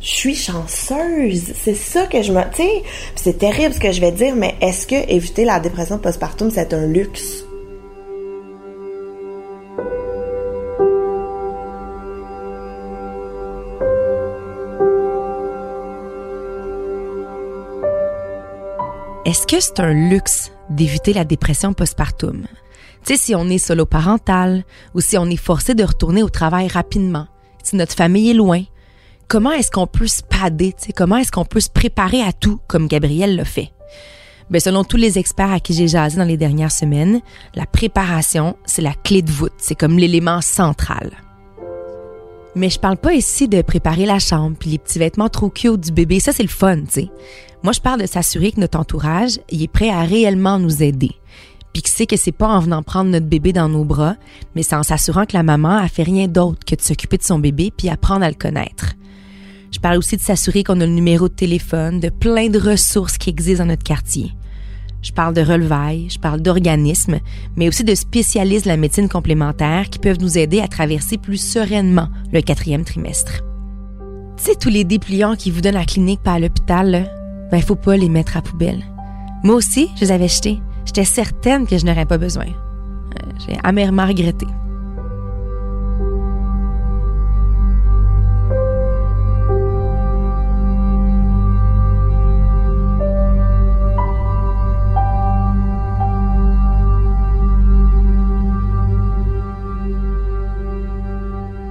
Je 0.00 0.08
suis 0.08 0.34
chanceuse. 0.34 1.52
C'est 1.60 1.74
ça 1.74 2.06
que 2.06 2.22
je 2.22 2.32
me... 2.32 2.40
Tu 2.54 2.62
sais, 2.62 2.82
c'est 3.16 3.38
terrible 3.38 3.74
ce 3.74 3.80
que 3.80 3.92
je 3.92 4.00
vais 4.00 4.12
dire, 4.12 4.34
mais 4.36 4.54
est-ce 4.60 4.86
que 4.86 4.94
éviter 5.10 5.44
la 5.44 5.60
dépression 5.60 5.98
postpartum, 5.98 6.50
c'est 6.50 6.72
un 6.72 6.86
luxe? 6.86 7.44
Est-ce 19.30 19.46
que 19.46 19.60
c'est 19.60 19.78
un 19.78 19.92
luxe 19.92 20.50
d'éviter 20.70 21.12
la 21.12 21.24
dépression 21.24 21.72
postpartum? 21.72 22.48
Tu 23.06 23.14
sais, 23.14 23.16
si 23.16 23.34
on 23.36 23.48
est 23.48 23.58
solo 23.58 23.86
parental 23.86 24.64
ou 24.92 25.00
si 25.00 25.16
on 25.18 25.26
est 25.26 25.36
forcé 25.36 25.76
de 25.76 25.84
retourner 25.84 26.24
au 26.24 26.28
travail 26.28 26.66
rapidement, 26.66 27.28
si 27.62 27.76
notre 27.76 27.94
famille 27.94 28.30
est 28.30 28.34
loin, 28.34 28.64
comment 29.28 29.52
est-ce 29.52 29.70
qu'on 29.70 29.86
peut 29.86 30.08
se 30.08 30.24
pader? 30.24 30.74
Tu 30.82 30.92
comment 30.92 31.16
est-ce 31.16 31.30
qu'on 31.30 31.44
peut 31.44 31.60
se 31.60 31.70
préparer 31.70 32.22
à 32.22 32.32
tout 32.32 32.58
comme 32.66 32.88
Gabrielle 32.88 33.36
le 33.36 33.44
fait? 33.44 33.70
Ben, 34.50 34.60
selon 34.60 34.82
tous 34.82 34.96
les 34.96 35.16
experts 35.16 35.52
à 35.52 35.60
qui 35.60 35.74
j'ai 35.74 35.86
jasé 35.86 36.16
dans 36.16 36.24
les 36.24 36.36
dernières 36.36 36.72
semaines, 36.72 37.20
la 37.54 37.66
préparation, 37.66 38.56
c'est 38.64 38.82
la 38.82 38.94
clé 38.94 39.22
de 39.22 39.30
voûte. 39.30 39.52
C'est 39.58 39.78
comme 39.78 39.96
l'élément 39.96 40.40
central. 40.40 41.12
Mais 42.56 42.68
je 42.68 42.80
parle 42.80 42.96
pas 42.96 43.14
ici 43.14 43.46
de 43.46 43.62
préparer 43.62 44.06
la 44.06 44.18
chambre 44.18 44.56
puis 44.58 44.70
les 44.70 44.78
petits 44.78 44.98
vêtements 44.98 45.28
trop 45.28 45.50
cute 45.50 45.78
du 45.78 45.92
bébé. 45.92 46.18
Ça, 46.18 46.32
c'est 46.32 46.42
le 46.42 46.48
fun, 46.48 46.80
tu 46.80 46.90
sais. 46.90 47.10
Moi, 47.62 47.72
je 47.72 47.80
parle 47.80 48.00
de 48.00 48.06
s'assurer 48.06 48.52
que 48.52 48.60
notre 48.60 48.78
entourage 48.78 49.38
est 49.50 49.70
prêt 49.70 49.90
à 49.90 50.00
réellement 50.00 50.58
nous 50.58 50.82
aider. 50.82 51.10
Puis 51.72 51.82
qui 51.82 51.90
sait 51.90 52.06
que 52.06 52.16
c'est 52.16 52.32
pas 52.32 52.48
en 52.48 52.58
venant 52.58 52.82
prendre 52.82 53.10
notre 53.10 53.26
bébé 53.26 53.52
dans 53.52 53.68
nos 53.68 53.84
bras, 53.84 54.16
mais 54.54 54.62
c'est 54.62 54.76
en 54.76 54.82
s'assurant 54.82 55.26
que 55.26 55.36
la 55.36 55.42
maman 55.42 55.76
a 55.76 55.88
fait 55.88 56.02
rien 56.02 56.26
d'autre 56.26 56.64
que 56.66 56.74
de 56.74 56.80
s'occuper 56.80 57.18
de 57.18 57.22
son 57.22 57.38
bébé 57.38 57.70
puis 57.76 57.90
apprendre 57.90 58.24
à 58.24 58.28
le 58.28 58.34
connaître. 58.34 58.94
Je 59.70 59.78
parle 59.78 59.98
aussi 59.98 60.16
de 60.16 60.22
s'assurer 60.22 60.64
qu'on 60.64 60.80
a 60.80 60.86
le 60.86 60.92
numéro 60.92 61.28
de 61.28 61.34
téléphone, 61.34 62.00
de 62.00 62.08
plein 62.08 62.48
de 62.48 62.58
ressources 62.58 63.18
qui 63.18 63.30
existent 63.30 63.62
dans 63.62 63.70
notre 63.70 63.84
quartier. 63.84 64.32
Je 65.02 65.12
parle 65.12 65.32
de 65.32 65.42
relevailles, 65.42 66.08
je 66.10 66.18
parle 66.18 66.40
d'organismes, 66.40 67.20
mais 67.56 67.68
aussi 67.68 67.84
de 67.84 67.94
spécialistes 67.94 68.64
de 68.64 68.70
la 68.70 68.76
médecine 68.76 69.08
complémentaire 69.08 69.88
qui 69.90 69.98
peuvent 69.98 70.20
nous 70.20 70.38
aider 70.38 70.60
à 70.60 70.68
traverser 70.68 71.18
plus 71.18 71.38
sereinement 71.38 72.08
le 72.32 72.40
quatrième 72.40 72.84
trimestre. 72.84 73.42
Tu 74.36 74.44
sais, 74.44 74.54
tous 74.56 74.70
les 74.70 74.84
dépliants 74.84 75.36
qui 75.36 75.50
vous 75.50 75.60
donnent 75.60 75.74
la 75.74 75.84
clinique 75.84 76.22
pas 76.22 76.32
à 76.32 76.38
l'hôpital, 76.38 77.10
ben, 77.50 77.60
faut 77.60 77.74
pas 77.74 77.96
les 77.96 78.08
mettre 78.08 78.36
à 78.36 78.42
poubelle. 78.42 78.82
Moi 79.42 79.54
aussi, 79.54 79.90
je 79.96 80.02
les 80.02 80.12
avais 80.12 80.28
jetés. 80.28 80.60
J'étais 80.84 81.04
certaine 81.04 81.66
que 81.66 81.78
je 81.78 81.86
n'aurais 81.86 82.06
pas 82.06 82.18
besoin. 82.18 82.46
Euh, 82.46 83.30
j'ai 83.38 83.58
amèrement 83.62 84.06
regretté. 84.06 84.46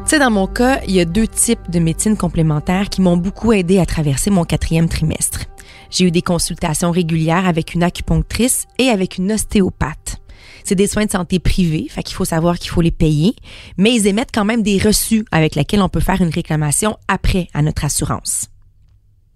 Tu 0.09 0.15
sais, 0.15 0.19
dans 0.19 0.31
mon 0.31 0.47
cas, 0.47 0.79
il 0.87 0.95
y 0.95 0.99
a 0.99 1.05
deux 1.05 1.27
types 1.27 1.69
de 1.69 1.77
médecine 1.77 2.17
complémentaires 2.17 2.89
qui 2.89 2.99
m'ont 2.99 3.15
beaucoup 3.15 3.53
aidé 3.53 3.77
à 3.77 3.85
traverser 3.85 4.31
mon 4.31 4.43
quatrième 4.43 4.89
trimestre. 4.89 5.41
J'ai 5.89 6.05
eu 6.05 6.11
des 6.11 6.21
consultations 6.21 6.91
régulières 6.91 7.47
avec 7.47 7.73
une 7.73 7.83
acupunctrice 7.83 8.67
et 8.77 8.89
avec 8.89 9.17
une 9.17 9.31
ostéopathe. 9.31 10.17
C'est 10.63 10.75
des 10.75 10.87
soins 10.87 11.05
de 11.05 11.11
santé 11.11 11.39
privés, 11.39 11.87
fait 11.89 12.03
qu'il 12.03 12.15
faut 12.15 12.25
savoir 12.25 12.59
qu'il 12.59 12.69
faut 12.69 12.81
les 12.81 12.91
payer, 12.91 13.35
mais 13.77 13.93
ils 13.93 14.07
émettent 14.07 14.33
quand 14.33 14.45
même 14.45 14.61
des 14.61 14.77
reçus 14.77 15.25
avec 15.31 15.55
lesquels 15.55 15.81
on 15.81 15.89
peut 15.89 15.99
faire 15.99 16.21
une 16.21 16.29
réclamation 16.29 16.97
après 17.07 17.47
à 17.53 17.61
notre 17.61 17.85
assurance. 17.85 18.49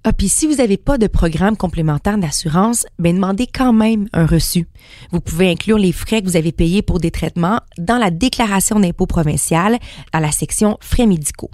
Ah, 0.05 0.11
puis 0.11 0.27
si 0.27 0.47
vous 0.47 0.55
n'avez 0.55 0.75
pas 0.75 0.97
de 0.97 1.07
programme 1.07 1.55
complémentaire 1.55 2.17
d'assurance, 2.17 2.85
ben 2.99 3.15
demandez 3.15 3.47
quand 3.47 3.71
même 3.71 4.09
un 4.11 4.25
reçu. 4.25 4.67
Vous 5.11 5.21
pouvez 5.21 5.49
inclure 5.49 5.77
les 5.77 5.93
frais 5.93 6.21
que 6.21 6.27
vous 6.27 6.35
avez 6.35 6.51
payés 6.51 6.81
pour 6.81 6.99
des 6.99 7.09
traitements 7.09 7.61
dans 7.77 7.97
la 7.97 8.11
déclaration 8.11 8.81
d'impôt 8.81 9.05
provinciale 9.05 9.79
à 10.11 10.19
la 10.19 10.33
section 10.33 10.77
frais 10.81 11.07
médicaux. 11.07 11.51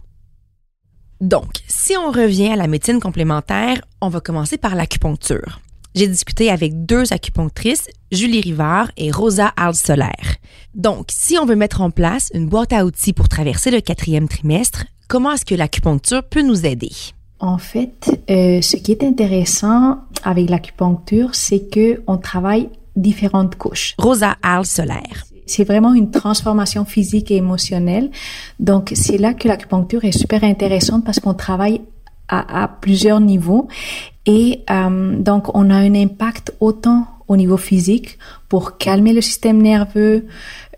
Donc, 1.22 1.52
si 1.68 1.98
on 1.98 2.12
revient 2.12 2.50
à 2.50 2.56
la 2.56 2.68
médecine 2.68 3.00
complémentaire, 3.00 3.82
on 4.00 4.08
va 4.10 4.22
commencer 4.22 4.58
par 4.58 4.76
l'acupuncture. 4.76 5.60
J'ai 5.96 6.08
discuté 6.08 6.50
avec 6.50 6.86
deux 6.86 7.12
acupunctrices, 7.12 7.90
Julie 8.12 8.42
Rivard 8.42 8.92
et 8.96 9.12
Rosa 9.12 9.54
Solaire. 9.74 10.38
Donc, 10.76 11.08
si 11.10 11.38
on 11.38 11.46
veut 11.46 11.56
mettre 11.56 11.82
en 11.82 11.92
place 11.92 12.30
une 12.34 12.48
boîte 12.48 12.72
à 12.72 12.86
outils 12.86 13.12
pour 13.12 13.28
traverser 13.28 13.70
le 13.70 13.82
quatrième 13.82 14.30
trimestre, 14.30 14.86
comment 15.08 15.34
est-ce 15.34 15.46
que 15.46 15.56
l'acupuncture 15.56 16.24
peut 16.24 16.42
nous 16.42 16.66
aider? 16.66 16.92
En 17.40 17.58
fait, 17.58 18.22
euh, 18.30 18.62
ce 18.62 18.78
qui 18.78 18.92
est 18.92 19.04
intéressant 19.04 20.00
avec 20.24 20.50
l'acupuncture, 20.50 21.36
c'est 21.36 21.70
que 21.70 22.02
on 22.08 22.18
travaille 22.18 22.70
différentes 22.96 23.56
couches. 23.56 23.96
Rosa 23.98 24.36
Al 24.42 24.66
Solaire. 24.66 25.26
C'est 25.50 25.64
vraiment 25.64 25.94
une 25.94 26.12
transformation 26.12 26.86
physique 26.86 27.32
et 27.32 27.38
émotionnelle. 27.38 28.12
Donc, 28.60 28.92
c'est 28.96 29.18
là 29.18 29.34
que 29.34 29.48
l'acupuncture 29.48 30.06
est 30.06 30.18
super 30.18 30.44
intéressante 30.44 31.04
parce 31.04 31.20
qu'on 31.20 31.34
travaille 31.34 31.82
à, 32.28 32.70
plusieurs 32.82 33.20
niveaux. 33.20 33.68
Et 34.28 34.62
euh, 34.70 35.16
donc, 35.18 35.56
on 35.56 35.72
a 35.72 35.76
un 35.76 35.96
impact 35.96 36.54
autant 36.60 37.08
au 37.28 37.36
niveau 37.36 37.58
physique 37.58 38.20
pour 38.48 38.78
calmer 38.78 39.14
le 39.14 39.22
système 39.22 39.62
nerveux, 39.62 40.28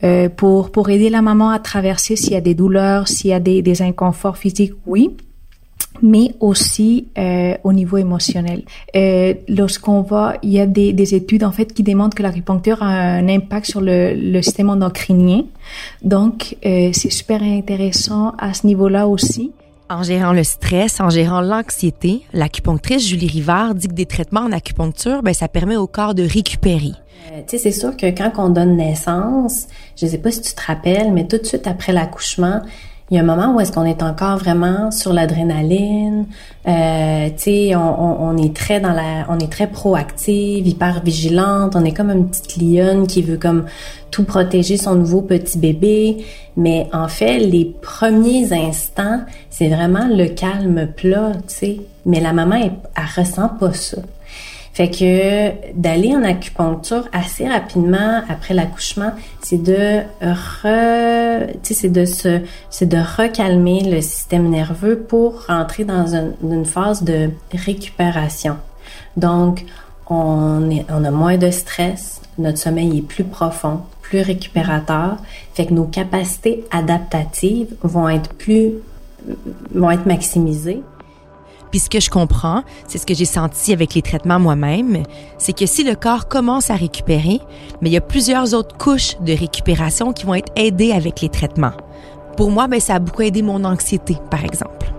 euh, 0.03 0.29
pour, 0.29 0.71
pour 0.71 0.89
aider 0.89 1.09
la 1.09 1.21
maman 1.21 1.49
à 1.49 1.59
traverser 1.59 2.15
s'il 2.15 2.33
y 2.33 2.37
a 2.37 2.41
des 2.41 2.55
douleurs, 2.55 3.07
s'il 3.07 3.31
y 3.31 3.33
a 3.33 3.39
des, 3.39 3.61
des 3.61 3.81
inconforts 3.81 4.37
physiques, 4.37 4.73
oui 4.85 5.15
mais 6.01 6.33
aussi 6.39 7.07
euh, 7.17 7.55
au 7.63 7.73
niveau 7.73 7.97
émotionnel. 7.97 8.63
Euh, 8.95 9.33
Lorsqu'on 9.47 10.01
voit, 10.01 10.35
il 10.43 10.51
y 10.51 10.59
a 10.59 10.65
des, 10.65 10.93
des, 10.93 11.15
études 11.15 11.43
en 11.43 11.51
fait 11.51 11.73
qui 11.73 11.83
démontrent 11.83 12.15
que 12.15 12.23
l'acupuncture 12.23 12.81
a 12.81 12.87
un 12.87 13.27
impact 13.27 13.67
sur 13.67 13.81
le, 13.81 14.13
le 14.13 14.41
système 14.41 14.69
endocrinien. 14.69 15.43
Donc, 16.01 16.57
euh, 16.65 16.89
c'est 16.93 17.11
super 17.11 17.41
intéressant 17.43 18.33
à 18.37 18.53
ce 18.53 18.65
niveau-là 18.67 19.07
aussi. 19.07 19.51
En 19.89 20.03
gérant 20.03 20.31
le 20.31 20.45
stress, 20.45 21.01
en 21.01 21.09
gérant 21.09 21.41
l'anxiété, 21.41 22.21
l'acupunctrice 22.31 23.05
Julie 23.05 23.27
Rivard 23.27 23.75
dit 23.75 23.89
que 23.89 23.93
des 23.93 24.05
traitements 24.05 24.41
en 24.41 24.51
acupuncture, 24.53 25.21
ben, 25.21 25.33
ça 25.33 25.49
permet 25.49 25.75
au 25.75 25.87
corps 25.87 26.15
de 26.15 26.23
récupérer. 26.23 26.93
Euh, 27.31 27.41
tu 27.45 27.51
sais, 27.51 27.57
c'est 27.57 27.77
sûr 27.77 27.95
que 27.97 28.05
quand 28.07 28.31
on 28.37 28.49
donne 28.49 28.77
naissance, 28.77 29.67
je 29.97 30.07
sais 30.07 30.17
pas 30.17 30.31
si 30.31 30.41
tu 30.41 30.53
te 30.53 30.61
rappelles, 30.65 31.11
mais 31.11 31.27
tout 31.27 31.37
de 31.37 31.45
suite 31.45 31.67
après 31.67 31.91
l'accouchement, 31.91 32.61
il 33.11 33.15
y 33.15 33.19
a 33.19 33.23
un 33.23 33.25
moment 33.25 33.53
où 33.53 33.59
est-ce 33.59 33.73
qu'on 33.73 33.83
est 33.83 34.01
encore 34.03 34.37
vraiment 34.37 34.89
sur 34.89 35.11
l'adrénaline, 35.11 36.27
euh, 36.65 37.27
tu 37.35 37.43
sais, 37.43 37.75
on, 37.75 38.23
on, 38.23 38.37
est 38.37 38.55
très 38.55 38.79
dans 38.79 38.93
la, 38.93 39.25
on 39.27 39.37
est 39.37 39.51
très 39.51 39.67
proactive, 39.67 40.65
hyper 40.65 41.03
vigilante, 41.03 41.75
on 41.75 41.83
est 41.83 41.91
comme 41.91 42.09
une 42.09 42.29
petite 42.29 42.55
lionne 42.55 43.07
qui 43.07 43.21
veut 43.21 43.35
comme 43.35 43.65
tout 44.11 44.23
protéger 44.23 44.77
son 44.77 44.95
nouveau 44.95 45.21
petit 45.21 45.57
bébé, 45.57 46.25
mais 46.55 46.87
en 46.93 47.09
fait, 47.09 47.39
les 47.39 47.65
premiers 47.65 48.53
instants, 48.53 49.19
c'est 49.49 49.67
vraiment 49.67 50.07
le 50.07 50.29
calme 50.29 50.87
plat, 50.95 51.33
tu 51.49 51.53
sais, 51.53 51.81
mais 52.05 52.21
la 52.21 52.31
maman, 52.31 52.55
elle, 52.55 52.71
elle 52.95 53.23
ressent 53.23 53.49
pas 53.59 53.73
ça. 53.73 53.97
Fait 54.73 54.89
que 54.89 55.73
d'aller 55.73 56.15
en 56.15 56.23
acupuncture 56.23 57.07
assez 57.11 57.47
rapidement 57.47 58.21
après 58.29 58.53
l'accouchement, 58.53 59.11
c'est 59.41 59.61
de 59.61 59.99
re, 60.21 61.49
c'est 61.63 61.91
de 61.91 62.05
se, 62.05 62.39
c'est 62.69 62.87
de 62.87 62.97
recalmer 62.97 63.83
le 63.83 64.01
système 64.01 64.49
nerveux 64.49 64.97
pour 64.97 65.45
rentrer 65.47 65.83
dans 65.83 66.15
une, 66.15 66.65
phase 66.65 67.03
de 67.03 67.31
récupération. 67.53 68.57
Donc, 69.17 69.65
on, 70.09 70.69
est, 70.69 70.85
on 70.89 71.03
a 71.03 71.11
moins 71.11 71.37
de 71.37 71.51
stress, 71.51 72.21
notre 72.37 72.57
sommeil 72.57 72.99
est 72.99 73.01
plus 73.01 73.23
profond, 73.23 73.81
plus 74.01 74.21
récupérateur, 74.21 75.17
fait 75.53 75.65
que 75.65 75.73
nos 75.73 75.85
capacités 75.85 76.63
adaptatives 76.71 77.75
vont 77.81 78.07
être 78.07 78.33
plus 78.33 78.73
vont 79.73 79.91
être 79.91 80.05
maximisées. 80.05 80.81
Puis 81.71 81.79
ce 81.79 81.89
que 81.89 81.99
je 81.99 82.09
comprends, 82.09 82.63
c'est 82.87 82.97
ce 82.97 83.05
que 83.05 83.13
j'ai 83.13 83.25
senti 83.25 83.73
avec 83.73 83.95
les 83.95 84.01
traitements 84.01 84.39
moi-même, 84.39 85.03
c'est 85.37 85.57
que 85.57 85.65
si 85.65 85.83
le 85.83 85.95
corps 85.95 86.27
commence 86.27 86.69
à 86.69 86.75
récupérer, 86.75 87.39
mais 87.81 87.89
il 87.89 87.93
y 87.93 87.97
a 87.97 88.01
plusieurs 88.01 88.53
autres 88.53 88.77
couches 88.77 89.17
de 89.21 89.33
récupération 89.33 90.13
qui 90.13 90.25
vont 90.25 90.35
être 90.35 90.51
aidées 90.55 90.91
avec 90.91 91.21
les 91.21 91.29
traitements. 91.29 91.73
Pour 92.37 92.51
moi, 92.51 92.67
ben, 92.67 92.79
ça 92.79 92.95
a 92.95 92.99
beaucoup 92.99 93.21
aidé 93.23 93.41
mon 93.41 93.63
anxiété, 93.63 94.17
par 94.29 94.43
exemple. 94.43 94.91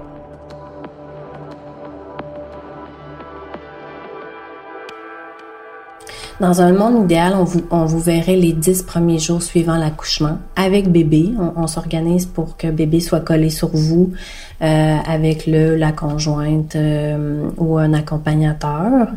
Dans 6.41 6.61
un 6.61 6.73
monde 6.73 7.05
idéal, 7.05 7.35
on 7.37 7.45
vous, 7.45 7.63
on 7.71 7.85
verrait 7.85 8.37
les 8.37 8.53
dix 8.53 8.83
premiers 8.83 9.19
jours 9.19 9.43
suivant 9.43 9.77
l'accouchement 9.77 10.39
avec 10.57 10.91
bébé. 10.91 11.31
On, 11.57 11.67
s'organise 11.67 12.27
pour 12.27 12.57
que 12.57 12.69
bébé 12.69 13.01
soit 13.01 13.21
collé 13.21 13.51
sur 13.51 13.69
vous 13.69 14.13
euh, 14.61 14.97
avec 15.07 15.47
le 15.47 15.77
la 15.77 15.93
conjointe 15.93 16.75
euh, 16.75 17.49
ou 17.59 17.79
un 17.79 17.93
accompagnateur 17.93 19.09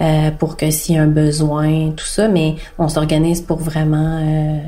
euh, 0.00 0.30
pour 0.38 0.56
que 0.56 0.70
s'il 0.70 0.94
y 0.96 0.98
a 0.98 1.02
un 1.02 1.08
besoin, 1.08 1.90
tout 1.96 2.06
ça. 2.06 2.28
Mais 2.28 2.54
on 2.78 2.88
s'organise 2.88 3.40
pour 3.40 3.58
vraiment 3.58 4.60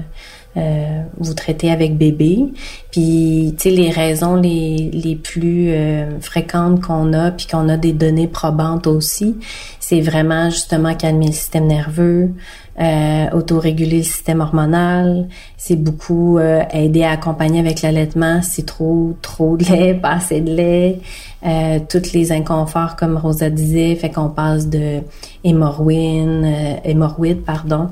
vous 1.18 1.34
traitez 1.34 1.70
avec 1.70 1.96
bébé. 1.96 2.52
Puis, 2.92 3.54
tu 3.56 3.62
sais, 3.62 3.70
les 3.70 3.90
raisons 3.90 4.36
les, 4.36 4.90
les 4.92 5.16
plus 5.16 5.70
euh, 5.70 6.20
fréquentes 6.20 6.82
qu'on 6.82 7.14
a, 7.14 7.30
puis 7.30 7.46
qu'on 7.46 7.70
a 7.70 7.78
des 7.78 7.94
données 7.94 8.28
probantes 8.28 8.86
aussi, 8.86 9.36
c'est 9.80 10.02
vraiment 10.02 10.50
justement 10.50 10.94
calmer 10.94 11.28
le 11.28 11.32
système 11.32 11.66
nerveux, 11.66 12.32
euh, 12.78 13.30
autoréguler 13.32 13.98
le 13.98 14.02
système 14.04 14.40
hormonal. 14.40 15.28
C'est 15.56 15.76
beaucoup 15.76 16.36
euh, 16.36 16.62
aider 16.70 17.02
à 17.02 17.12
accompagner 17.12 17.60
avec 17.60 17.80
l'allaitement. 17.80 18.40
C'est 18.42 18.66
trop, 18.66 19.16
trop 19.22 19.56
de 19.56 19.64
lait, 19.64 19.94
pas 20.02 20.12
assez 20.12 20.42
de 20.42 20.54
lait. 20.54 21.00
Euh, 21.44 21.80
tous 21.88 22.12
les 22.12 22.30
inconforts, 22.30 22.94
comme 22.94 23.16
Rosa 23.16 23.50
disait, 23.50 23.96
fait 23.96 24.10
qu'on 24.10 24.28
passe 24.28 24.68
de 24.68 25.00
hémorroïdes, 25.42 26.44
euh, 26.44 26.74
hémorroïdes, 26.84 27.42
pardon, 27.42 27.88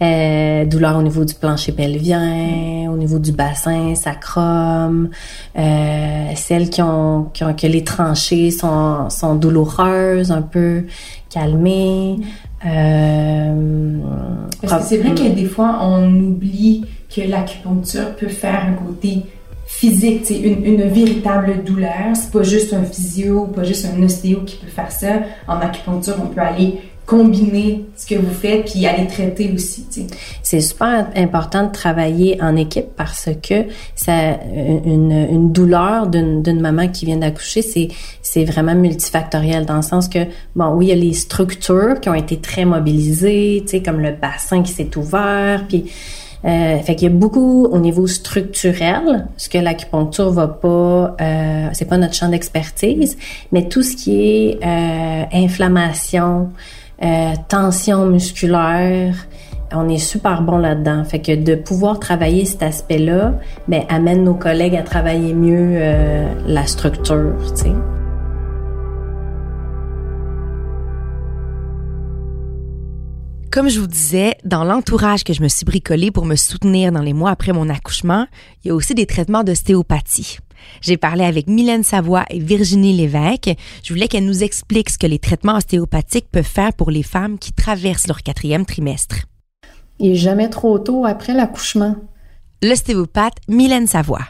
euh, 0.00 0.64
douleur 0.64 0.96
au 0.96 1.02
niveau 1.02 1.24
du 1.26 1.34
plancher 1.34 1.72
pelvien, 1.72 2.90
au 2.90 2.96
niveau 2.96 3.18
du 3.18 3.32
bassin 3.32 3.94
euh, 5.56 6.32
celles 6.36 6.70
qui 6.70 6.82
ont, 6.82 7.30
qui 7.32 7.44
ont 7.44 7.54
que 7.54 7.66
les 7.66 7.84
tranchées 7.84 8.50
sont, 8.50 9.08
sont 9.10 9.34
douloureuses, 9.34 10.30
un 10.30 10.42
peu 10.42 10.84
calmées. 11.30 12.16
Euh, 12.66 13.98
Parce 14.62 14.82
que 14.84 14.88
c'est 14.88 14.98
vrai 14.98 15.14
que 15.14 15.34
des 15.34 15.46
fois, 15.46 15.78
on 15.82 16.08
oublie 16.20 16.84
que 17.14 17.20
l'acupuncture 17.22 18.14
peut 18.16 18.28
faire 18.28 18.64
un 18.66 18.72
côté 18.72 19.24
physique, 19.66 20.22
c'est 20.24 20.38
une, 20.38 20.64
une, 20.64 20.82
véritable 20.82 21.64
douleur. 21.64 22.14
C'est 22.14 22.30
pas 22.30 22.42
juste 22.42 22.72
un 22.72 22.84
physio, 22.84 23.46
pas 23.46 23.64
juste 23.64 23.86
un 23.86 24.02
ostéo 24.02 24.40
qui 24.44 24.56
peut 24.56 24.70
faire 24.70 24.90
ça. 24.90 25.20
En 25.48 25.58
acupuncture, 25.58 26.16
on 26.22 26.26
peut 26.26 26.40
aller 26.40 26.80
combiner 27.06 27.84
ce 27.96 28.06
que 28.06 28.14
vous 28.14 28.32
faites 28.32 28.70
puis 28.70 28.86
aller 28.86 29.06
traiter 29.06 29.50
aussi. 29.52 29.86
C'est 30.42 30.60
super 30.60 31.08
important 31.14 31.66
de 31.66 31.72
travailler 31.72 32.38
en 32.40 32.56
équipe 32.56 32.88
parce 32.96 33.28
que 33.42 33.66
ça 33.94 34.38
une, 34.84 35.12
une 35.12 35.52
douleur 35.52 36.06
d'une 36.06 36.60
maman 36.60 36.88
qui 36.88 37.04
vient 37.06 37.18
d'accoucher, 37.18 37.62
c'est 37.62 37.88
c'est 38.22 38.44
vraiment 38.44 38.74
multifactoriel 38.74 39.66
dans 39.66 39.76
le 39.76 39.82
sens 39.82 40.08
que 40.08 40.20
bon 40.56 40.74
oui, 40.74 40.86
il 40.86 40.88
y 40.88 40.92
a 40.92 40.96
les 40.96 41.12
structures 41.12 42.00
qui 42.00 42.08
ont 42.08 42.14
été 42.14 42.38
très 42.38 42.64
mobilisées, 42.64 43.62
tu 43.64 43.72
sais 43.72 43.82
comme 43.82 44.00
le 44.00 44.12
bassin 44.12 44.62
qui 44.62 44.72
s'est 44.72 44.96
ouvert 44.96 45.66
puis 45.68 45.84
euh, 46.44 46.78
fait 46.80 46.94
qu'il 46.94 47.08
y 47.08 47.10
a 47.10 47.14
beaucoup 47.14 47.64
au 47.64 47.78
niveau 47.78 48.06
structurel, 48.06 49.28
ce 49.38 49.48
que 49.48 49.56
l'acupuncture 49.56 50.30
va 50.30 50.46
pas, 50.46 51.16
euh, 51.18 51.68
c'est 51.72 51.86
pas 51.86 51.96
notre 51.96 52.12
champ 52.12 52.28
d'expertise, 52.28 53.16
mais 53.50 53.68
tout 53.68 53.82
ce 53.82 53.96
qui 53.96 54.20
est 54.20 54.58
euh, 54.62 55.24
inflammation, 55.32 56.50
euh, 57.02 57.32
tension 57.48 58.06
musculaire, 58.06 59.14
on 59.72 59.88
est 59.88 59.98
super 59.98 60.42
bon 60.42 60.58
là-dedans. 60.58 61.04
Fait 61.04 61.20
que 61.20 61.34
de 61.34 61.54
pouvoir 61.54 61.98
travailler 61.98 62.44
cet 62.44 62.62
aspect-là, 62.62 63.34
ben 63.68 63.82
amène 63.88 64.24
nos 64.24 64.34
collègues 64.34 64.76
à 64.76 64.82
travailler 64.82 65.34
mieux 65.34 65.76
euh, 65.76 66.32
la 66.46 66.66
structure, 66.66 67.34
tu 67.56 67.62
sais. 67.62 67.72
Comme 73.50 73.68
je 73.68 73.78
vous 73.78 73.86
disais, 73.86 74.34
dans 74.44 74.64
l'entourage 74.64 75.22
que 75.22 75.32
je 75.32 75.40
me 75.40 75.46
suis 75.46 75.64
bricolé 75.64 76.10
pour 76.10 76.24
me 76.24 76.34
soutenir 76.34 76.90
dans 76.90 77.02
les 77.02 77.12
mois 77.12 77.30
après 77.30 77.52
mon 77.52 77.68
accouchement, 77.68 78.26
il 78.64 78.68
y 78.68 78.70
a 78.72 78.74
aussi 78.74 78.96
des 78.96 79.06
traitements 79.06 79.44
d'ostéopathie. 79.44 80.38
J'ai 80.80 80.96
parlé 80.96 81.24
avec 81.24 81.46
Mylène 81.46 81.82
Savoie 81.82 82.24
et 82.30 82.38
Virginie 82.38 82.96
Lévesque. 82.96 83.54
Je 83.82 83.92
voulais 83.92 84.08
qu'elles 84.08 84.26
nous 84.26 84.42
expliquent 84.42 84.90
ce 84.90 84.98
que 84.98 85.06
les 85.06 85.18
traitements 85.18 85.56
ostéopathiques 85.56 86.28
peuvent 86.30 86.44
faire 86.44 86.72
pour 86.72 86.90
les 86.90 87.02
femmes 87.02 87.38
qui 87.38 87.52
traversent 87.52 88.06
leur 88.06 88.22
quatrième 88.22 88.66
trimestre. 88.66 89.16
Il 89.98 90.10
n'est 90.10 90.16
jamais 90.16 90.50
trop 90.50 90.78
tôt 90.78 91.06
après 91.06 91.34
l'accouchement. 91.34 91.96
L'ostéopathe 92.62 93.36
Mylène 93.48 93.86
Savoie. 93.86 94.26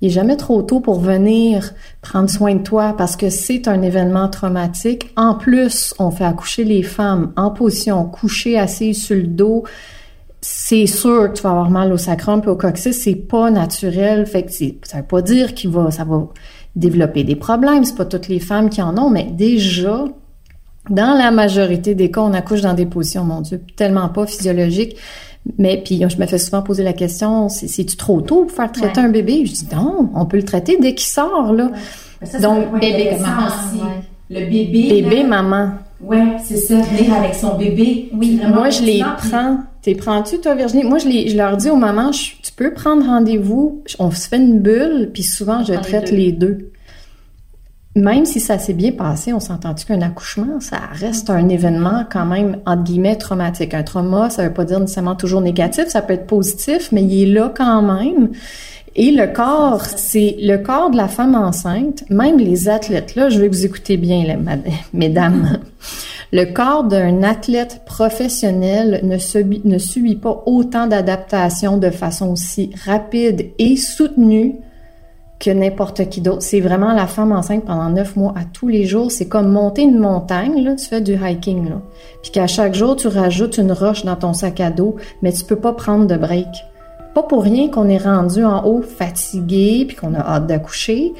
Il 0.00 0.08
n'est 0.08 0.14
jamais 0.14 0.36
trop 0.36 0.62
tôt 0.62 0.80
pour 0.80 1.00
venir 1.00 1.72
prendre 2.02 2.28
soin 2.28 2.54
de 2.54 2.62
toi 2.62 2.94
parce 2.98 3.16
que 3.16 3.30
c'est 3.30 3.66
un 3.66 3.80
événement 3.80 4.28
traumatique. 4.28 5.10
En 5.16 5.34
plus, 5.34 5.94
on 5.98 6.10
fait 6.10 6.24
accoucher 6.24 6.64
les 6.64 6.82
femmes 6.82 7.32
en 7.36 7.50
position 7.50 8.04
couchée, 8.04 8.58
assise 8.58 9.02
sur 9.02 9.16
le 9.16 9.26
dos. 9.26 9.64
C'est 10.48 10.86
sûr 10.86 11.32
que 11.32 11.38
tu 11.38 11.42
vas 11.42 11.50
avoir 11.50 11.70
mal 11.70 11.92
au 11.92 11.96
sacrum 11.96 12.40
et 12.44 12.48
au 12.48 12.54
coccyx, 12.54 12.96
c'est 12.96 13.16
pas 13.16 13.50
naturel. 13.50 14.26
Fait 14.26 14.44
que 14.44 14.52
ça 14.52 14.98
veut 14.98 15.02
pas 15.02 15.20
dire 15.20 15.54
qu'il 15.54 15.70
va, 15.70 15.90
ça 15.90 16.04
va 16.04 16.28
développer 16.76 17.24
des 17.24 17.34
problèmes. 17.34 17.84
C'est 17.84 17.96
pas 17.96 18.04
toutes 18.04 18.28
les 18.28 18.38
femmes 18.38 18.70
qui 18.70 18.80
en 18.80 18.96
ont, 18.96 19.10
mais 19.10 19.24
déjà, 19.24 20.04
dans 20.88 21.18
la 21.18 21.32
majorité 21.32 21.96
des 21.96 22.12
cas, 22.12 22.20
on 22.20 22.32
accouche 22.32 22.60
dans 22.60 22.74
des 22.74 22.86
positions, 22.86 23.24
mon 23.24 23.40
Dieu, 23.40 23.60
tellement 23.74 24.08
pas 24.08 24.24
physiologiques. 24.24 24.96
Mais 25.58 25.82
puis 25.84 26.00
je 26.08 26.16
me 26.16 26.26
fais 26.26 26.38
souvent 26.38 26.62
poser 26.62 26.84
la 26.84 26.92
question, 26.92 27.48
c'est-tu 27.48 27.96
trop 27.96 28.20
tôt 28.20 28.44
pour 28.44 28.52
faire 28.52 28.70
traiter 28.70 29.00
un 29.00 29.08
bébé? 29.08 29.44
Je 29.46 29.52
dis 29.52 29.68
non, 29.74 30.10
on 30.14 30.26
peut 30.26 30.36
le 30.36 30.44
traiter 30.44 30.78
dès 30.80 30.94
qu'il 30.94 31.08
sort, 31.08 31.52
là. 31.52 31.72
Donc, 32.40 32.72
bébé 32.80 33.16
maman 33.20 33.46
aussi. 33.46 33.82
Le 34.30 34.40
bébé. 34.40 35.02
Bébé, 35.02 35.24
maman. 35.24 35.70
Ouais, 36.00 36.36
c'est 36.44 36.56
ça, 36.56 36.76
venir 36.82 37.14
avec 37.14 37.34
son 37.34 37.56
bébé. 37.56 38.10
Oui, 38.12 38.40
moi 38.48 38.70
je 38.70 38.82
les 38.82 39.02
prends. 39.28 39.58
T'es 39.86 39.94
prends-tu 39.94 40.40
toi 40.40 40.56
Virginie? 40.56 40.82
Moi 40.82 40.98
je 40.98 41.06
les, 41.06 41.28
je 41.28 41.36
leur 41.36 41.56
dis 41.56 41.70
aux 41.70 41.76
mamans, 41.76 42.10
tu 42.10 42.52
peux 42.56 42.72
prendre 42.72 43.06
rendez-vous. 43.06 43.84
On 44.00 44.10
se 44.10 44.26
fait 44.26 44.36
une 44.36 44.58
bulle, 44.58 45.10
puis 45.14 45.22
souvent 45.22 45.62
je 45.62 45.74
traite 45.74 46.10
les 46.10 46.32
deux 46.32 46.72
même 47.94 48.26
si 48.26 48.40
ça 48.40 48.58
s'est 48.58 48.74
bien 48.74 48.92
passé, 48.92 49.32
on 49.32 49.40
s'entend-tu 49.40 49.86
qu'un 49.86 50.02
accouchement, 50.02 50.60
ça 50.60 50.76
reste 50.92 51.30
un 51.30 51.48
événement 51.48 52.04
quand 52.12 52.26
même, 52.26 52.58
entre 52.66 52.82
guillemets, 52.82 53.16
traumatique? 53.16 53.72
Un 53.72 53.84
trauma, 53.84 54.28
ça 54.28 54.42
veut 54.42 54.52
pas 54.52 54.64
dire 54.64 54.78
nécessairement 54.78 55.14
toujours 55.14 55.40
négatif, 55.40 55.86
ça 55.86 56.02
peut 56.02 56.12
être 56.12 56.26
positif, 56.26 56.90
mais 56.92 57.02
il 57.02 57.22
est 57.22 57.32
là 57.32 57.50
quand 57.56 57.80
même. 57.80 58.32
Et 58.96 59.12
le 59.12 59.26
corps, 59.26 59.80
c'est 59.86 60.36
le 60.40 60.58
corps 60.58 60.90
de 60.90 60.98
la 60.98 61.08
femme 61.08 61.34
enceinte, 61.34 62.04
même 62.10 62.36
les 62.36 62.68
athlètes, 62.68 63.14
là, 63.14 63.30
je 63.30 63.40
vais 63.40 63.48
vous 63.48 63.64
écouter 63.64 63.96
bien, 63.96 64.26
là, 64.26 64.36
mesdames. 64.92 65.58
Le 66.32 66.44
corps 66.44 66.84
d'un 66.84 67.22
athlète 67.22 67.82
professionnel 67.86 69.00
ne 69.04 69.78
subit, 69.78 70.16
pas 70.16 70.42
autant 70.46 70.86
d'adaptation 70.86 71.76
de 71.76 71.90
façon 71.90 72.32
aussi 72.32 72.72
rapide 72.84 73.50
et 73.58 73.76
soutenue 73.76 74.56
que 75.38 75.50
n'importe 75.50 76.08
qui 76.08 76.20
d'autre. 76.20 76.42
C'est 76.42 76.60
vraiment 76.60 76.94
la 76.94 77.06
femme 77.06 77.30
enceinte 77.30 77.64
pendant 77.64 77.90
neuf 77.90 78.16
mois 78.16 78.34
à 78.36 78.44
tous 78.44 78.68
les 78.68 78.86
jours. 78.86 79.12
C'est 79.12 79.28
comme 79.28 79.52
monter 79.52 79.82
une 79.82 79.98
montagne, 79.98 80.64
là, 80.64 80.74
tu 80.74 80.86
fais 80.86 81.00
du 81.00 81.14
hiking, 81.14 81.68
là. 81.68 81.82
Puis 82.22 82.32
qu'à 82.32 82.46
chaque 82.46 82.74
jour, 82.74 82.96
tu 82.96 83.06
rajoutes 83.08 83.58
une 83.58 83.72
roche 83.72 84.04
dans 84.04 84.16
ton 84.16 84.32
sac 84.32 84.60
à 84.60 84.70
dos, 84.70 84.96
mais 85.22 85.32
tu 85.32 85.44
peux 85.44 85.56
pas 85.56 85.74
prendre 85.74 86.06
de 86.06 86.16
break. 86.16 86.48
Pas 87.14 87.22
pour 87.22 87.42
rien 87.44 87.68
qu'on 87.68 87.88
est 87.88 87.98
rendu 87.98 88.44
en 88.44 88.64
haut 88.64 88.82
fatigué, 88.82 89.84
puis 89.86 89.96
qu'on 89.96 90.14
a 90.14 90.20
hâte 90.20 90.46
d'accoucher. 90.46 91.12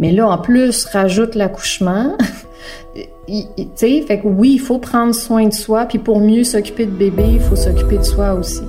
Mais 0.00 0.12
là, 0.12 0.28
en 0.28 0.38
plus, 0.38 0.84
rajoute 0.86 1.34
l'accouchement. 1.34 2.16
tu 3.26 3.44
sais, 3.74 4.02
fait 4.02 4.20
que 4.20 4.26
oui, 4.26 4.52
il 4.54 4.60
faut 4.60 4.78
prendre 4.78 5.14
soin 5.14 5.46
de 5.46 5.54
soi, 5.54 5.86
puis 5.86 5.98
pour 5.98 6.20
mieux 6.20 6.44
s'occuper 6.44 6.86
de 6.86 6.90
bébé, 6.90 7.24
il 7.34 7.40
faut 7.40 7.56
s'occuper 7.56 7.98
de 7.98 8.02
soi 8.02 8.34
aussi. 8.34 8.62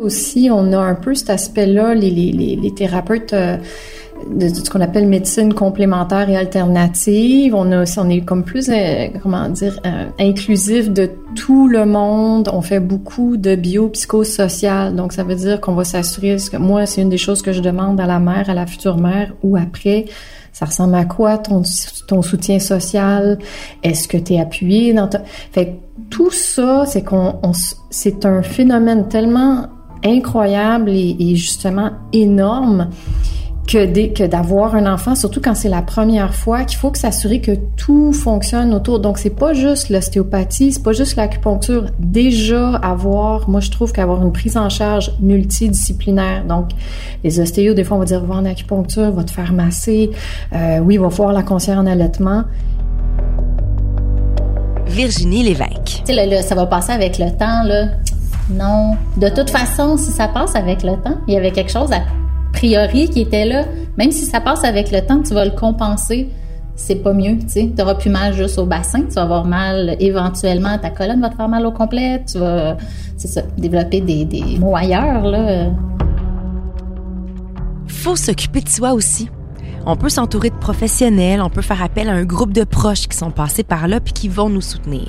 Aussi, 0.00 0.48
on 0.50 0.72
a 0.72 0.78
un 0.78 0.94
peu 0.94 1.14
cet 1.14 1.28
aspect-là, 1.28 1.94
les, 1.94 2.72
thérapeutes 2.74 3.34
euh, 3.34 3.58
de, 4.30 4.48
ce 4.48 4.70
qu'on 4.70 4.80
appelle 4.80 5.06
médecine 5.06 5.52
complémentaire 5.52 6.30
et 6.30 6.36
alternative. 6.36 7.54
On 7.54 7.70
a, 7.70 7.84
on 7.98 8.08
est 8.08 8.22
comme 8.22 8.44
plus, 8.44 8.70
euh, 8.70 9.08
comment 9.22 9.48
dire, 9.50 9.78
euh, 9.84 10.06
inclusif 10.18 10.90
de 10.90 11.10
tout 11.34 11.68
le 11.68 11.84
monde. 11.84 12.48
On 12.50 12.62
fait 12.62 12.80
beaucoup 12.80 13.36
de 13.36 13.54
biopsychosocial. 13.54 14.96
Donc, 14.96 15.12
ça 15.12 15.22
veut 15.22 15.34
dire 15.34 15.60
qu'on 15.60 15.74
va 15.74 15.84
s'assurer, 15.84 16.38
moi, 16.58 16.86
c'est 16.86 17.02
une 17.02 17.10
des 17.10 17.18
choses 17.18 17.42
que 17.42 17.52
je 17.52 17.60
demande 17.60 18.00
à 18.00 18.06
la 18.06 18.20
mère, 18.20 18.48
à 18.48 18.54
la 18.54 18.66
future 18.66 18.96
mère 18.96 19.34
ou 19.42 19.56
après. 19.56 20.06
Ça 20.52 20.66
ressemble 20.66 20.94
à 20.94 21.04
quoi 21.04 21.38
ton, 21.38 21.62
soutien 21.62 22.58
social? 22.58 23.38
Est-ce 23.82 24.08
que 24.08 24.16
tu 24.16 24.34
es 24.34 24.40
appuyé 24.40 24.92
dans. 24.92 25.08
Fait 25.52 25.78
tout 26.10 26.30
ça, 26.30 26.84
c'est 26.86 27.02
qu'on, 27.02 27.40
c'est 27.90 28.24
un 28.24 28.42
phénomène 28.42 29.08
tellement 29.08 29.66
incroyable 30.04 30.90
et, 30.90 31.36
justement 31.36 31.90
énorme 32.12 32.88
que, 33.70 34.08
que 34.08 34.26
d'avoir 34.26 34.74
un 34.74 34.92
enfant, 34.92 35.14
surtout 35.14 35.40
quand 35.40 35.54
c'est 35.54 35.68
la 35.68 35.82
première 35.82 36.34
fois, 36.34 36.64
qu'il 36.64 36.76
faut 36.76 36.90
que 36.90 36.98
s'assurer 36.98 37.40
que 37.40 37.52
tout 37.76 38.12
fonctionne 38.12 38.74
autour. 38.74 38.98
Donc, 38.98 39.18
c'est 39.18 39.30
pas 39.30 39.52
juste 39.54 39.90
l'ostéopathie, 39.90 40.72
c'est 40.72 40.82
pas 40.82 40.92
juste 40.92 41.14
l'acupuncture. 41.16 41.86
Déjà, 42.00 42.74
avoir, 42.76 43.48
moi, 43.48 43.60
je 43.60 43.70
trouve 43.70 43.92
qu'avoir 43.92 44.22
une 44.22 44.32
prise 44.32 44.56
en 44.56 44.68
charge 44.68 45.12
multidisciplinaire. 45.20 46.44
Donc, 46.44 46.70
les 47.22 47.38
ostéos, 47.38 47.74
des 47.74 47.84
fois, 47.84 47.96
on 47.96 48.00
va 48.00 48.06
dire, 48.06 48.24
va 48.24 48.34
en 48.34 48.44
acupuncture, 48.44 49.12
va 49.12 49.22
te 49.22 49.30
faire 49.30 49.52
masser. 49.52 50.10
Euh, 50.52 50.80
oui, 50.80 50.94
il 50.94 51.00
va 51.00 51.08
voir 51.08 51.32
la 51.32 51.44
conseillère 51.44 51.78
en 51.78 51.86
allaitement. 51.86 52.42
Virginie 54.86 55.44
Lévesque. 55.44 56.02
Tu 56.04 56.12
sais, 56.12 56.26
là, 56.26 56.42
ça 56.42 56.56
va 56.56 56.66
passer 56.66 56.90
avec 56.90 57.18
le 57.18 57.30
temps, 57.30 57.62
là. 57.64 57.86
Non. 58.50 58.96
De 59.16 59.28
toute 59.28 59.50
façon, 59.50 59.96
si 59.96 60.10
ça 60.10 60.26
passe 60.26 60.56
avec 60.56 60.82
le 60.82 60.94
temps, 60.94 61.18
il 61.28 61.34
y 61.34 61.36
avait 61.36 61.52
quelque 61.52 61.70
chose 61.70 61.92
a 61.92 62.00
priori 62.52 63.08
qui 63.08 63.20
était 63.20 63.44
là. 63.44 63.64
Même 63.96 64.10
si 64.10 64.24
ça 64.24 64.40
passe 64.40 64.64
avec 64.64 64.90
le 64.90 65.00
temps, 65.00 65.22
tu 65.22 65.34
vas 65.34 65.44
le 65.44 65.50
compenser. 65.52 66.28
C'est 66.76 66.96
pas 66.96 67.12
mieux, 67.12 67.38
tu 67.38 67.48
sais. 67.48 67.72
T'auras 67.76 67.94
plus 67.94 68.10
mal 68.10 68.32
juste 68.32 68.58
au 68.58 68.64
bassin, 68.64 69.02
tu 69.02 69.14
vas 69.14 69.22
avoir 69.22 69.44
mal 69.44 69.96
éventuellement, 70.00 70.78
ta 70.78 70.88
colonne 70.88 71.20
va 71.20 71.28
te 71.28 71.36
faire 71.36 71.48
mal 71.48 71.66
au 71.66 71.72
complet, 71.72 72.22
tu 72.30 72.38
vas, 72.38 72.78
c'est 73.18 73.28
ça, 73.28 73.42
développer 73.58 74.00
des, 74.00 74.24
des 74.24 74.58
mots 74.58 74.74
ailleurs, 74.74 75.22
là. 75.22 75.66
Faut 77.86 78.16
s'occuper 78.16 78.62
de 78.62 78.68
soi 78.68 78.94
aussi. 78.94 79.28
On 79.84 79.96
peut 79.96 80.08
s'entourer 80.08 80.48
de 80.48 80.54
professionnels, 80.54 81.42
on 81.42 81.50
peut 81.50 81.62
faire 81.62 81.82
appel 81.82 82.08
à 82.08 82.12
un 82.12 82.24
groupe 82.24 82.52
de 82.52 82.64
proches 82.64 83.08
qui 83.08 83.16
sont 83.16 83.30
passés 83.30 83.62
par 83.62 83.88
là 83.88 84.00
puis 84.00 84.12
qui 84.12 84.28
vont 84.28 84.48
nous 84.48 84.60
soutenir. 84.60 85.06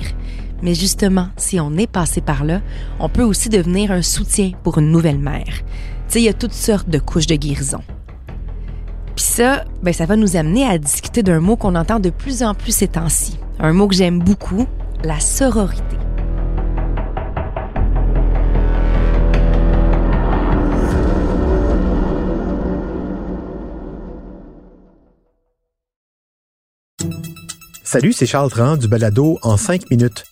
Mais 0.62 0.74
justement, 0.74 1.26
si 1.36 1.58
on 1.58 1.76
est 1.76 1.90
passé 1.90 2.20
par 2.20 2.44
là, 2.44 2.60
on 3.00 3.08
peut 3.08 3.22
aussi 3.22 3.48
devenir 3.48 3.90
un 3.90 4.02
soutien 4.02 4.52
pour 4.62 4.78
une 4.78 4.90
nouvelle 4.90 5.18
mère. 5.18 5.62
Il 6.14 6.20
y 6.20 6.28
a 6.28 6.34
toutes 6.34 6.52
sortes 6.52 6.90
de 6.90 6.98
couches 6.98 7.26
de 7.26 7.36
guérison. 7.36 7.80
Puis 9.16 9.24
ça, 9.24 9.64
ben 9.82 9.94
ça 9.94 10.04
va 10.04 10.16
nous 10.16 10.36
amener 10.36 10.66
à 10.66 10.76
discuter 10.76 11.22
d'un 11.22 11.40
mot 11.40 11.56
qu'on 11.56 11.74
entend 11.74 12.00
de 12.00 12.10
plus 12.10 12.42
en 12.42 12.54
plus 12.54 12.76
ces 12.76 12.88
temps-ci. 12.88 13.38
Un 13.58 13.72
mot 13.72 13.88
que 13.88 13.94
j'aime 13.94 14.18
beaucoup, 14.18 14.66
la 15.04 15.20
sororité. 15.20 15.96
Salut, 27.84 28.12
c'est 28.12 28.26
Charles 28.26 28.50
Tran 28.50 28.76
du 28.76 28.86
balado 28.86 29.38
en 29.42 29.56
5 29.56 29.90
minutes. 29.90 30.24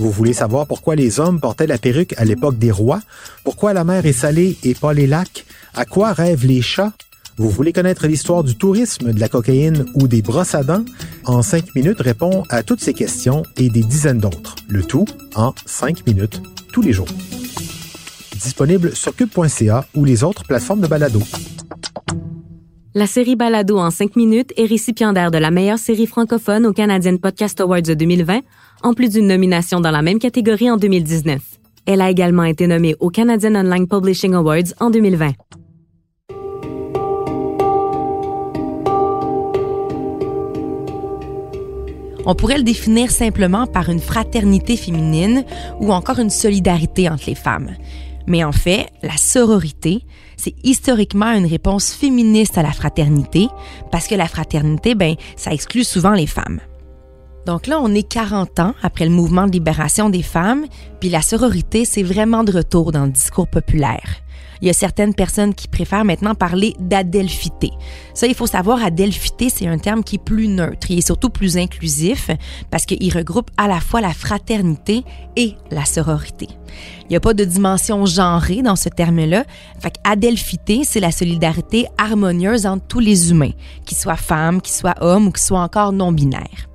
Vous 0.00 0.12
voulez 0.12 0.32
savoir 0.32 0.68
pourquoi 0.68 0.94
les 0.94 1.18
hommes 1.18 1.40
portaient 1.40 1.66
la 1.66 1.76
perruque 1.76 2.14
à 2.18 2.24
l'époque 2.24 2.56
des 2.56 2.70
rois? 2.70 3.00
Pourquoi 3.42 3.72
la 3.72 3.82
mer 3.82 4.06
est 4.06 4.12
salée 4.12 4.56
et 4.62 4.74
pas 4.74 4.92
les 4.92 5.08
lacs? 5.08 5.44
À 5.74 5.84
quoi 5.84 6.12
rêvent 6.12 6.46
les 6.46 6.62
chats? 6.62 6.92
Vous 7.36 7.50
voulez 7.50 7.72
connaître 7.72 8.06
l'histoire 8.06 8.44
du 8.44 8.56
tourisme, 8.56 9.12
de 9.12 9.18
la 9.18 9.28
cocaïne 9.28 9.86
ou 9.94 10.06
des 10.06 10.22
brosses 10.22 10.54
à 10.54 10.62
dents? 10.62 10.84
En 11.24 11.42
5 11.42 11.74
minutes 11.74 12.00
répond 12.00 12.44
à 12.48 12.62
toutes 12.62 12.80
ces 12.80 12.94
questions 12.94 13.42
et 13.56 13.70
des 13.70 13.82
dizaines 13.82 14.20
d'autres. 14.20 14.54
Le 14.68 14.84
tout 14.84 15.06
en 15.34 15.52
5 15.66 16.06
minutes 16.06 16.40
tous 16.72 16.82
les 16.82 16.92
jours. 16.92 17.08
Disponible 18.40 18.94
sur 18.94 19.16
cube.ca 19.16 19.84
ou 19.96 20.04
les 20.04 20.22
autres 20.22 20.44
plateformes 20.44 20.80
de 20.80 20.86
balado. 20.86 21.20
La 22.94 23.06
série 23.06 23.36
Balado 23.36 23.78
en 23.78 23.90
5 23.90 24.16
minutes 24.16 24.52
est 24.56 24.64
récipiendaire 24.64 25.30
de 25.30 25.38
la 25.38 25.50
meilleure 25.50 25.78
série 25.78 26.06
francophone 26.06 26.66
au 26.66 26.72
Canadian 26.72 27.16
Podcast 27.18 27.60
Awards 27.60 27.82
de 27.82 27.94
2020, 27.94 28.40
en 28.82 28.94
plus 28.94 29.10
d'une 29.10 29.26
nomination 29.26 29.80
dans 29.80 29.90
la 29.90 30.02
même 30.02 30.18
catégorie 30.18 30.70
en 30.70 30.76
2019. 30.76 31.40
Elle 31.86 32.00
a 32.00 32.10
également 32.10 32.44
été 32.44 32.66
nommée 32.66 32.94
au 33.00 33.10
Canadian 33.10 33.54
Online 33.54 33.88
Publishing 33.88 34.34
Awards 34.34 34.74
en 34.80 34.90
2020. 34.90 35.32
On 42.26 42.34
pourrait 42.34 42.58
le 42.58 42.62
définir 42.62 43.10
simplement 43.10 43.66
par 43.66 43.88
une 43.88 44.00
fraternité 44.00 44.76
féminine 44.76 45.44
ou 45.80 45.94
encore 45.94 46.18
une 46.18 46.28
solidarité 46.28 47.08
entre 47.08 47.24
les 47.26 47.34
femmes. 47.34 47.70
Mais 48.26 48.44
en 48.44 48.52
fait, 48.52 48.88
la 49.02 49.16
sororité, 49.16 50.02
c'est 50.36 50.54
historiquement 50.62 51.32
une 51.32 51.46
réponse 51.46 51.94
féministe 51.94 52.58
à 52.58 52.62
la 52.62 52.72
fraternité, 52.72 53.48
parce 53.90 54.06
que 54.06 54.14
la 54.14 54.28
fraternité, 54.28 54.94
ben, 54.94 55.14
ça 55.36 55.54
exclut 55.54 55.84
souvent 55.84 56.12
les 56.12 56.26
femmes. 56.26 56.60
Donc 57.48 57.66
là, 57.66 57.80
on 57.82 57.94
est 57.94 58.06
40 58.06 58.60
ans 58.60 58.74
après 58.82 59.06
le 59.06 59.10
mouvement 59.10 59.46
de 59.46 59.52
libération 59.52 60.10
des 60.10 60.20
femmes, 60.20 60.66
puis 61.00 61.08
la 61.08 61.22
sororité, 61.22 61.86
c'est 61.86 62.02
vraiment 62.02 62.44
de 62.44 62.52
retour 62.52 62.92
dans 62.92 63.06
le 63.06 63.10
discours 63.10 63.48
populaire. 63.48 64.16
Il 64.60 64.66
y 64.66 64.70
a 64.70 64.74
certaines 64.74 65.14
personnes 65.14 65.54
qui 65.54 65.66
préfèrent 65.66 66.04
maintenant 66.04 66.34
parler 66.34 66.74
d'adelphité. 66.78 67.70
Ça, 68.12 68.26
il 68.26 68.34
faut 68.34 68.46
savoir, 68.46 68.84
adelphité, 68.84 69.48
c'est 69.48 69.66
un 69.66 69.78
terme 69.78 70.04
qui 70.04 70.16
est 70.16 70.22
plus 70.22 70.46
neutre 70.46 70.88
et 70.90 71.00
surtout 71.00 71.30
plus 71.30 71.56
inclusif 71.56 72.30
parce 72.70 72.84
qu'il 72.84 73.16
regroupe 73.16 73.50
à 73.56 73.66
la 73.66 73.80
fois 73.80 74.02
la 74.02 74.12
fraternité 74.12 75.02
et 75.36 75.54
la 75.70 75.86
sororité. 75.86 76.48
Il 77.04 77.12
n'y 77.12 77.16
a 77.16 77.20
pas 77.20 77.32
de 77.32 77.44
dimension 77.44 78.04
genrée 78.04 78.60
dans 78.60 78.76
ce 78.76 78.90
terme-là. 78.90 79.44
Fait 79.80 79.94
adelphité, 80.04 80.82
c'est 80.84 81.00
la 81.00 81.12
solidarité 81.12 81.86
harmonieuse 81.96 82.66
entre 82.66 82.86
tous 82.88 83.00
les 83.00 83.30
humains, 83.30 83.52
qu'ils 83.86 83.96
soient 83.96 84.16
femmes, 84.16 84.60
qu'ils 84.60 84.74
soient 84.74 84.96
hommes 85.00 85.28
ou 85.28 85.32
qu'ils 85.32 85.40
soient 85.40 85.62
encore 85.62 85.92
non-binaires. 85.92 86.68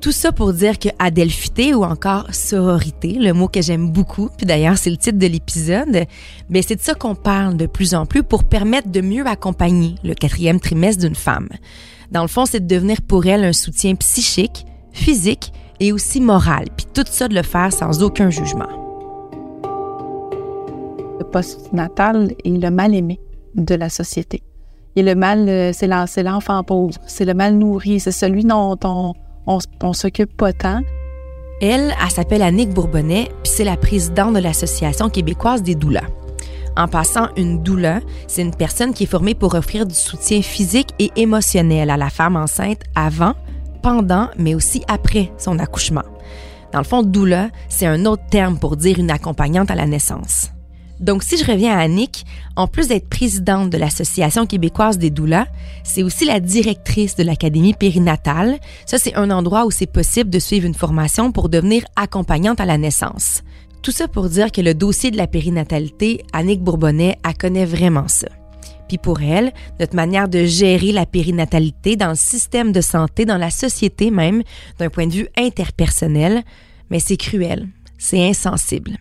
Tout 0.00 0.12
ça 0.12 0.30
pour 0.30 0.52
dire 0.52 0.78
que 0.78 0.88
adelphité 0.98 1.74
ou 1.74 1.82
encore 1.82 2.32
sororité, 2.32 3.14
le 3.18 3.32
mot 3.32 3.48
que 3.48 3.62
j'aime 3.62 3.90
beaucoup, 3.90 4.28
puis 4.36 4.46
d'ailleurs 4.46 4.76
c'est 4.76 4.90
le 4.90 4.96
titre 4.96 5.18
de 5.18 5.26
l'épisode, 5.26 6.04
mais 6.50 6.62
c'est 6.62 6.76
de 6.76 6.80
ça 6.80 6.94
qu'on 6.94 7.14
parle 7.14 7.56
de 7.56 7.66
plus 7.66 7.94
en 7.94 8.06
plus 8.06 8.22
pour 8.22 8.44
permettre 8.44 8.88
de 8.88 9.00
mieux 9.00 9.26
accompagner 9.26 9.94
le 10.04 10.14
quatrième 10.14 10.60
trimestre 10.60 11.02
d'une 11.02 11.14
femme. 11.14 11.48
Dans 12.12 12.22
le 12.22 12.28
fond, 12.28 12.46
c'est 12.46 12.60
de 12.60 12.72
devenir 12.72 13.02
pour 13.02 13.26
elle 13.26 13.44
un 13.44 13.52
soutien 13.52 13.94
psychique, 13.96 14.64
physique 14.92 15.52
et 15.80 15.92
aussi 15.92 16.20
moral, 16.20 16.66
puis 16.76 16.86
tout 16.92 17.04
ça 17.10 17.26
de 17.26 17.34
le 17.34 17.42
faire 17.42 17.72
sans 17.72 18.02
aucun 18.02 18.30
jugement. 18.30 18.68
Le 21.18 21.24
postnatal 21.24 22.32
est 22.44 22.50
le 22.50 22.70
mal 22.70 22.94
aimé 22.94 23.18
de 23.54 23.74
la 23.74 23.88
société. 23.88 24.42
Et 24.94 25.02
le 25.02 25.14
mal, 25.14 25.48
euh, 25.48 25.72
c'est 25.74 26.22
l'enfant 26.22 26.62
pauvre, 26.62 26.94
c'est 27.06 27.24
le 27.24 27.34
mal 27.34 27.56
nourri, 27.56 28.00
c'est 28.00 28.12
celui 28.12 28.44
dont 28.44 28.78
on 28.84 29.14
on, 29.46 29.92
s'occupe 29.92 30.36
pas 30.36 30.52
tant. 30.52 30.80
Elle, 31.60 31.94
elle 32.02 32.10
s'appelle 32.10 32.42
Annick 32.42 32.70
Bourbonnais, 32.70 33.30
puis 33.42 33.52
c'est 33.54 33.64
la 33.64 33.76
présidente 33.76 34.34
de 34.34 34.40
l'Association 34.40 35.08
québécoise 35.08 35.62
des 35.62 35.74
doulas. 35.74 36.04
En 36.76 36.88
passant, 36.88 37.28
une 37.36 37.62
doula, 37.62 38.00
c'est 38.26 38.42
une 38.42 38.54
personne 38.54 38.92
qui 38.92 39.04
est 39.04 39.06
formée 39.06 39.34
pour 39.34 39.54
offrir 39.54 39.86
du 39.86 39.94
soutien 39.94 40.42
physique 40.42 40.90
et 40.98 41.10
émotionnel 41.16 41.88
à 41.88 41.96
la 41.96 42.10
femme 42.10 42.36
enceinte 42.36 42.82
avant, 42.94 43.34
pendant, 43.82 44.28
mais 44.36 44.54
aussi 44.54 44.84
après 44.86 45.32
son 45.38 45.58
accouchement. 45.58 46.04
Dans 46.72 46.80
le 46.80 46.84
fond, 46.84 47.02
doula, 47.02 47.48
c'est 47.70 47.86
un 47.86 48.04
autre 48.04 48.24
terme 48.30 48.58
pour 48.58 48.76
dire 48.76 48.98
une 48.98 49.10
accompagnante 49.10 49.70
à 49.70 49.74
la 49.74 49.86
naissance. 49.86 50.50
Donc, 51.00 51.22
si 51.22 51.36
je 51.36 51.44
reviens 51.44 51.76
à 51.76 51.82
Annick, 51.82 52.24
en 52.56 52.66
plus 52.66 52.88
d'être 52.88 53.08
présidente 53.08 53.68
de 53.70 53.76
l'Association 53.76 54.46
québécoise 54.46 54.96
des 54.96 55.10
doulas, 55.10 55.46
c'est 55.84 56.02
aussi 56.02 56.24
la 56.24 56.40
directrice 56.40 57.16
de 57.16 57.22
l'Académie 57.22 57.74
périnatale. 57.74 58.58
Ça, 58.86 58.98
c'est 58.98 59.14
un 59.14 59.30
endroit 59.30 59.66
où 59.66 59.70
c'est 59.70 59.86
possible 59.86 60.30
de 60.30 60.38
suivre 60.38 60.66
une 60.66 60.74
formation 60.74 61.32
pour 61.32 61.48
devenir 61.48 61.84
accompagnante 61.96 62.60
à 62.60 62.64
la 62.64 62.78
naissance. 62.78 63.42
Tout 63.82 63.92
ça 63.92 64.08
pour 64.08 64.28
dire 64.28 64.50
que 64.50 64.62
le 64.62 64.74
dossier 64.74 65.10
de 65.10 65.18
la 65.18 65.26
périnatalité, 65.26 66.24
Annick 66.32 66.62
Bourbonnais, 66.62 67.18
elle 67.24 67.36
connaît 67.36 67.66
vraiment 67.66 68.08
ça. 68.08 68.28
Puis 68.88 68.98
pour 68.98 69.20
elle, 69.20 69.52
notre 69.78 69.96
manière 69.96 70.28
de 70.28 70.44
gérer 70.44 70.92
la 70.92 71.06
périnatalité 71.06 71.96
dans 71.96 72.10
le 72.10 72.14
système 72.14 72.72
de 72.72 72.80
santé, 72.80 73.24
dans 73.24 73.36
la 73.36 73.50
société 73.50 74.10
même, 74.10 74.42
d'un 74.78 74.90
point 74.90 75.08
de 75.08 75.12
vue 75.12 75.28
interpersonnel, 75.36 76.42
mais 76.90 77.00
c'est 77.00 77.16
cruel, 77.16 77.68
c'est 77.98 78.28
insensible 78.28 78.96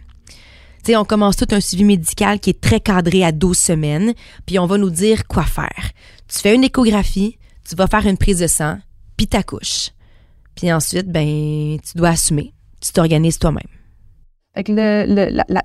on 0.94 1.06
commence 1.06 1.38
tout 1.38 1.48
un 1.52 1.60
suivi 1.60 1.84
médical 1.84 2.40
qui 2.40 2.52
est 2.52 2.62
très 2.62 2.80
cadré 2.80 3.24
à 3.24 3.32
12 3.32 3.58
semaines, 3.58 4.14
puis 4.46 4.60
on 4.60 4.68
va 4.68 4.78
nous 4.78 4.90
dire 4.90 5.26
quoi 5.28 5.44
faire. 5.44 5.92
Tu 6.28 6.40
fais 6.40 6.54
une 6.54 6.64
échographie, 6.64 7.38
tu 7.68 7.76
vas 7.76 7.88
faire 7.88 8.06
une 8.06 8.18
prise 8.18 8.40
de 8.40 8.48
sang, 8.48 8.78
puis 9.18 9.28
t'accouches. 9.28 9.92
Puis 10.56 10.72
ensuite, 10.72 11.12
ben, 11.12 11.78
tu 11.80 11.98
dois 11.98 12.10
assumer. 12.10 12.54
Tu 12.82 12.92
t'organises 12.92 13.40
toi-même. 13.40 13.64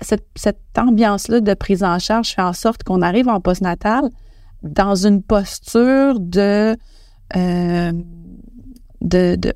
cette, 0.01 0.57
ambiance-là 0.77 1.39
de 1.39 1.53
prise 1.53 1.83
en 1.83 1.99
charge 1.99 2.29
fait 2.29 2.41
en 2.41 2.53
sorte 2.53 2.83
qu'on 2.83 3.01
arrive 3.01 3.27
en 3.27 3.39
postnatal 3.39 4.09
dans 4.63 4.95
une 4.95 5.21
posture 5.21 6.19
de... 6.19 6.75
Euh, 7.35 7.91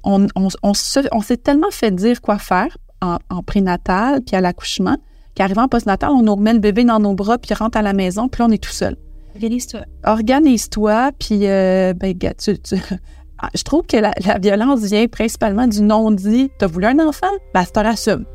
on, 0.04 0.73
s'est 0.73 1.38
tellement 1.38 1.71
fait 1.71 1.91
dire 1.91 2.21
quoi 2.21 2.39
faire 2.39 2.78
en, 3.01 3.17
en 3.30 3.43
prénatal 3.43 4.21
puis 4.21 4.36
à 4.36 4.41
l'accouchement 4.41 4.97
qu'arrivant 5.36 5.63
en 5.63 5.67
postnatal, 5.67 6.10
on 6.12 6.24
nous 6.24 6.36
remet 6.36 6.54
le 6.54 6.60
bébé 6.60 6.84
dans 6.84 7.00
nos 7.00 7.13
bras, 7.13 7.38
puis 7.38 7.54
rentre 7.54 7.78
à 7.78 7.82
la 7.82 7.93
maison, 7.93 8.28
puis 8.28 8.39
là, 8.39 8.48
on 8.50 8.52
est 8.52 8.63
tout 8.63 8.71
seul. 8.71 8.95
Organise-toi. 9.36 9.82
Organise-toi, 10.06 11.12
puis 11.19 11.39
euh, 11.43 11.93
ben, 11.93 12.17
ah, 13.39 13.50
je 13.54 13.63
trouve 13.63 13.86
que 13.86 13.98
la, 13.98 14.13
violence 14.39 14.82
vient 14.82 15.08
principalement 15.08 15.67
du 15.67 15.82
non-dit. 15.82 16.50
T'as 16.58 16.67
voulu 16.67 16.86
un 16.86 17.00
enfant? 17.00 17.28
Ben, 17.54 17.63
c'est 17.65 17.78
un 17.78 17.86
assume. 17.86 18.26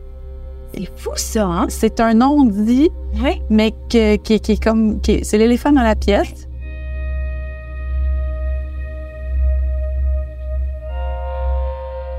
C'est 0.75 0.89
fou, 0.97 1.11
ça, 1.17 1.47
hein? 1.47 1.67
C'est 1.69 2.01
un 2.01 2.15
non-dit, 2.15 2.91
oui. 3.25 3.41
mais 3.49 3.75
qui, 3.89 3.99
est 3.99 4.63
comme... 4.63 5.01
c'est 5.03 5.39
l'éléphant 5.39 5.73
dans 5.73 5.83
la 5.83 5.97
pièce. 5.97 6.47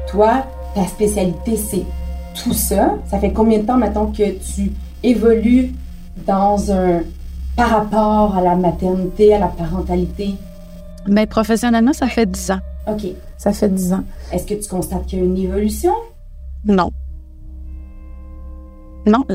Toi, 0.08 0.44
ta 0.76 0.86
spécialité, 0.88 1.56
c'est 1.56 1.86
tout 2.36 2.54
ça, 2.54 2.96
ça 3.08 3.20
fait 3.20 3.32
combien 3.32 3.60
de 3.60 3.66
temps, 3.66 3.78
maintenant 3.78 4.08
que 4.08 4.32
tu 4.40 4.72
évolues 5.04 5.74
dans 6.26 6.72
un 6.72 7.02
par 7.56 7.70
rapport 7.70 8.36
à 8.36 8.42
la 8.42 8.56
maternité, 8.56 9.34
à 9.34 9.40
la 9.40 9.48
parentalité? 9.48 10.36
Mais 11.08 11.26
professionnellement, 11.26 11.94
ça 11.94 12.08
fait 12.08 12.26
10 12.26 12.52
ans. 12.52 12.60
OK. 12.88 13.08
Ça 13.38 13.52
fait 13.52 13.70
10 13.70 13.94
ans. 13.94 14.04
Est-ce 14.32 14.46
que 14.46 14.54
tu 14.54 14.70
constates 14.70 15.06
qu'il 15.06 15.20
y 15.20 15.22
a 15.22 15.26
une 15.26 15.38
évolution? 15.38 15.94
Non. 16.66 16.92
Non, 19.08 19.26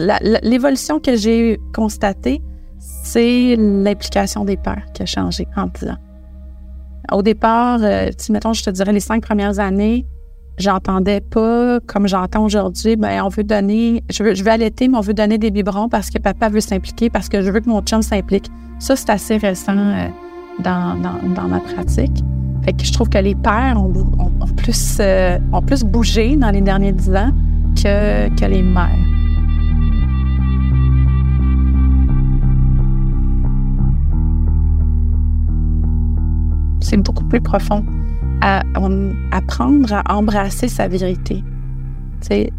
l'évolution 0.42 1.00
que 1.00 1.16
j'ai 1.16 1.58
constatée, 1.74 2.40
c'est 2.78 3.56
l'implication 3.56 4.44
des 4.44 4.56
pères 4.56 4.86
qui 4.94 5.02
a 5.02 5.06
changé 5.06 5.46
en 5.56 5.66
10 5.66 5.90
ans. 5.90 5.96
Au 7.12 7.22
départ, 7.22 7.80
euh, 7.82 8.10
mettons, 8.30 8.52
je 8.52 8.62
te 8.62 8.70
dirais 8.70 8.92
les 8.92 9.00
cinq 9.00 9.22
premières 9.22 9.58
années, 9.58 10.06
j'entendais 10.58 11.20
pas 11.20 11.80
comme 11.86 12.08
j'entends 12.08 12.44
aujourd'hui, 12.44 12.96
ben 12.96 13.22
on 13.22 13.28
veut 13.28 13.44
donner, 13.44 14.02
je 14.10 14.22
veux, 14.22 14.48
allaiter, 14.48 14.88
mais 14.88 14.98
on 14.98 15.02
veut 15.02 15.14
donner 15.14 15.38
des 15.38 15.50
biberons 15.50 15.88
parce 15.88 16.10
que 16.10 16.18
papa 16.18 16.48
veut 16.48 16.60
s'impliquer, 16.60 17.10
parce 17.10 17.28
que 17.28 17.42
je 17.42 17.50
veux 17.50 17.60
que 17.60 17.68
mon 17.68 17.82
chum 17.82 18.02
s'implique. 18.02 18.50
Ça, 18.78 18.96
c'est 18.96 19.10
assez 19.10 19.36
récent 19.36 19.76
euh, 19.76 20.08
dans, 20.58 21.00
dans, 21.00 21.48
ma 21.48 21.60
pratique. 21.60 22.22
Fait 22.64 22.72
que 22.72 22.84
je 22.84 22.92
trouve 22.92 23.08
que 23.08 23.18
les 23.18 23.34
pères 23.34 23.76
ont, 23.78 23.92
ont, 24.18 24.46
plus, 24.56 24.98
euh, 25.00 25.38
ont 25.52 25.62
plus 25.62 25.84
bougé 25.84 26.36
dans 26.36 26.50
les 26.50 26.60
derniers 26.60 26.92
dix 26.92 27.10
ans 27.10 27.32
que, 27.74 28.28
que 28.34 28.44
les 28.44 28.62
mères. 28.62 28.90
C'est 36.80 36.96
beaucoup 36.98 37.24
plus 37.24 37.40
profond 37.40 37.84
à, 38.40 38.62
apprendre 39.32 39.92
à 39.92 40.14
embrasser 40.14 40.68
sa 40.68 40.88
vérité, 40.88 41.42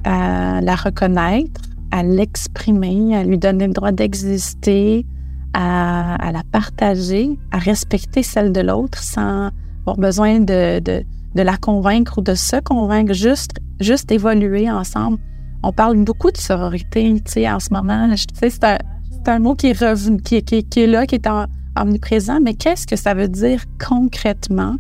à 0.04 0.62
la 0.62 0.76
reconnaître, 0.76 1.62
à 1.92 2.04
l'exprimer, 2.04 3.16
à 3.16 3.24
lui 3.24 3.38
donner 3.38 3.68
le 3.68 3.74
droit 3.74 3.92
d'exister, 3.92 5.06
à, 5.54 6.32
la 6.32 6.44
partager, 6.52 7.38
à 7.52 7.58
respecter 7.58 8.24
celle 8.24 8.52
de 8.52 8.62
l'autre 8.62 9.02
sans 9.02 9.50
avoir 9.82 9.98
besoin 9.98 10.40
de, 10.40 10.80
de, 10.80 11.04
la 11.36 11.58
convaincre 11.58 12.20
ou 12.20 12.22
de 12.22 12.36
se 12.36 12.60
convaincre, 12.62 13.13
juste, 13.13 13.52
juste 13.80 14.12
évoluer 14.12 14.70
ensemble. 14.70 15.18
On 15.63 15.72
parle 15.72 15.98
beaucoup 16.04 16.32
de 16.32 16.38
sororité, 16.38 17.13
tu 17.26 17.32
sais, 17.32 17.50
en 17.50 17.60
ce 17.60 17.70
moment. 17.72 18.13
C'est 18.34 18.63
un, 18.63 18.78
un 19.26 19.40
mot 19.40 19.56
qui 19.56 19.68
est 19.68 20.70
qui 20.70 20.80
est 20.80 20.88
là, 20.88 21.06
qui 21.06 21.16
est 21.16 21.28
en, 21.28 21.46
omniprésent, 21.80 22.40
mais 22.42 22.54
qu'est-ce 22.54 22.88
que 22.88 22.96
ça 22.96 23.13
veut 23.13 23.28
dire 23.28 23.63
concrètement? 23.80 24.76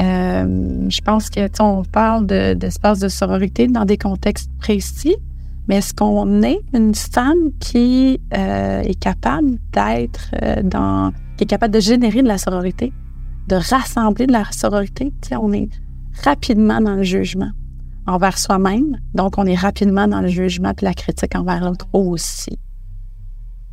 Euh, 0.00 0.86
je 0.88 1.00
pense 1.02 1.30
que 1.30 1.40
on 1.60 1.84
parle 1.84 2.26
d'espace 2.26 2.98
de, 2.98 3.08
sororité 3.08 3.68
dans 3.68 3.84
des 3.84 3.96
contextes 3.96 4.50
précis, 4.58 5.16
mais 5.68 5.76
est-ce 5.76 5.94
qu'on 5.94 6.42
est 6.42 6.60
une 6.72 6.94
femme 6.94 7.52
qui 7.60 8.20
euh, 8.36 8.82
est 8.82 8.98
capable 8.98 9.50
d'être 9.72 10.30
euh, 10.42 10.62
dans, 10.62 11.12
qui 11.36 11.44
est 11.44 11.46
capable 11.46 11.74
de 11.74 11.80
générer 11.80 12.22
de 12.22 12.28
la 12.28 12.38
sororité, 12.38 12.92
de 13.48 13.56
rassembler 13.56 14.26
de 14.26 14.32
la 14.32 14.44
sororité? 14.50 15.12
T'sais, 15.20 15.36
on 15.36 15.52
est 15.52 15.68
rapidement 16.24 16.80
dans 16.80 16.96
le 16.96 17.04
jugement 17.04 17.50
envers 18.06 18.36
soi-même, 18.36 18.98
donc 19.14 19.38
on 19.38 19.46
est 19.46 19.54
rapidement 19.54 20.06
dans 20.08 20.20
le 20.20 20.28
jugement 20.28 20.72
et 20.78 20.84
la 20.84 20.92
critique 20.92 21.34
envers 21.36 21.64
l'autre 21.64 21.86
aussi. 21.92 22.58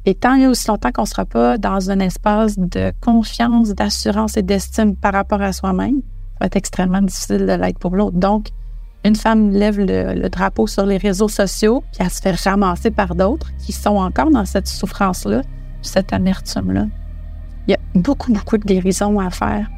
Et 0.06 0.16
tant 0.16 0.36
et 0.36 0.48
aussi 0.48 0.68
longtemps 0.68 0.92
qu'on 0.92 1.04
ne 1.04 1.08
sera 1.08 1.26
pas 1.26 1.58
dans 1.58 1.92
un 1.92 2.00
espace 2.00 2.58
de 2.58 2.92
confiance, 3.02 3.70
d'assurance 3.70 4.36
et 4.38 4.42
d'estime 4.42 4.96
par 4.96 5.14
rapport 5.14 5.42
à 5.42 5.52
soi-même, 5.52 6.02
va 6.42 6.48
être 6.48 6.56
extrêmement 6.56 7.02
difficile 7.02 7.46
de 7.46 7.54
l'être 7.54 7.80
pour 7.80 7.96
l'autre. 7.96 8.18
Donc, 8.18 8.48
une 9.04 9.16
femme 9.16 9.50
lève 9.50 9.80
le, 9.80 10.30
drapeau 10.30 10.68
sur 10.68 10.86
les 10.86 10.98
réseaux 10.98 11.28
sociaux, 11.28 11.84
puis 11.92 12.02
elle 12.02 12.10
se 12.10 12.22
fait 12.22 12.36
ramasser 12.50 12.92
par 12.92 13.16
d'autres 13.16 13.52
qui 13.58 13.72
sont 13.72 13.96
encore 13.96 14.30
dans 14.30 14.46
cette 14.46 14.68
souffrance-là, 14.68 15.42
cette 15.82 16.14
amertume-là. 16.14 16.86
Il 17.68 17.72
y 17.72 17.74
a 17.74 17.80
beaucoup, 17.96 18.32
beaucoup 18.32 18.58
de 18.58 18.66
guérison 18.66 19.20
à 19.20 19.30
faire. 19.30 19.70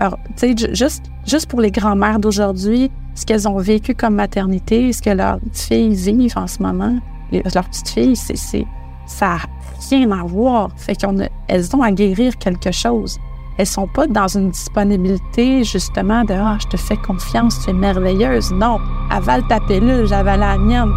Alors, 0.00 0.18
tu 0.36 0.56
sais, 0.56 0.74
juste, 0.74 1.04
juste 1.24 1.46
pour 1.46 1.60
les 1.60 1.70
grands-mères 1.70 2.18
d'aujourd'hui, 2.18 2.90
ce 3.14 3.24
qu'elles 3.24 3.46
ont 3.46 3.58
vécu 3.58 3.94
comme 3.94 4.16
maternité, 4.16 4.92
ce 4.92 5.00
que 5.00 5.10
leurs 5.10 5.38
filles 5.52 5.94
vivent 5.94 6.36
en 6.36 6.48
ce 6.48 6.60
moment, 6.60 6.98
leurs 7.32 7.68
petites 7.68 7.88
filles, 7.88 8.16
c'est 8.16 8.66
ça 9.06 9.26
n'a 9.26 9.38
rien 9.90 10.10
à 10.10 10.24
voir. 10.24 10.70
Fait 10.76 10.96
qu'elles 10.96 11.76
ont 11.76 11.82
à 11.82 11.92
guérir 11.92 12.36
quelque 12.38 12.72
chose. 12.72 13.18
Elles 13.56 13.66
sont 13.66 13.86
pas 13.86 14.06
dans 14.06 14.26
une 14.26 14.50
disponibilité, 14.50 15.62
justement, 15.62 16.24
de 16.24 16.34
Ah, 16.34 16.58
je 16.60 16.66
te 16.66 16.76
fais 16.76 16.96
confiance, 16.96 17.60
tu 17.64 17.70
es 17.70 17.72
merveilleuse. 17.72 18.52
Non, 18.52 18.80
avale 19.10 19.46
ta 19.46 19.60
pilule, 19.60 20.06
j'avale 20.06 20.40
la 20.40 20.58
mienne. 20.58 20.90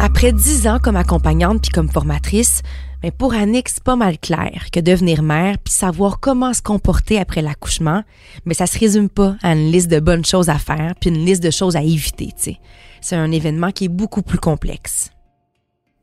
Après 0.00 0.32
dix 0.32 0.66
ans 0.68 0.78
comme 0.82 0.96
accompagnante 0.96 1.62
puis 1.62 1.70
comme 1.70 1.88
formatrice, 1.88 2.62
mais 3.02 3.10
pour 3.12 3.34
Annick, 3.34 3.68
c'est 3.68 3.82
pas 3.82 3.96
mal 3.96 4.18
clair 4.18 4.70
que 4.72 4.80
devenir 4.80 5.22
mère 5.22 5.58
puis 5.58 5.72
savoir 5.72 6.18
comment 6.18 6.52
se 6.52 6.62
comporter 6.62 7.18
après 7.18 7.42
l'accouchement, 7.42 8.02
mais 8.44 8.54
ça 8.54 8.66
se 8.66 8.78
résume 8.78 9.08
pas 9.08 9.36
à 9.42 9.52
une 9.52 9.70
liste 9.70 9.90
de 9.90 10.00
bonnes 10.00 10.24
choses 10.24 10.48
à 10.48 10.58
faire 10.58 10.94
puis 11.00 11.10
une 11.10 11.24
liste 11.24 11.42
de 11.42 11.50
choses 11.50 11.76
à 11.76 11.82
éviter. 11.82 12.34
C'est 13.00 13.16
un 13.16 13.30
événement 13.30 13.70
qui 13.70 13.84
est 13.84 13.88
beaucoup 13.88 14.22
plus 14.22 14.38
complexe. 14.38 15.10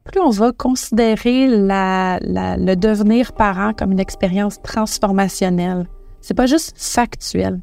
Plus 0.06 0.22
on 0.22 0.30
va 0.30 0.52
considérer 0.52 1.48
le 1.48 2.76
devenir 2.76 3.34
parent 3.34 3.74
comme 3.74 3.92
une 3.92 4.00
expérience 4.00 4.62
transformationnelle, 4.62 5.88
c'est 6.22 6.36
pas 6.36 6.46
juste 6.46 6.76
factuel. 6.78 7.60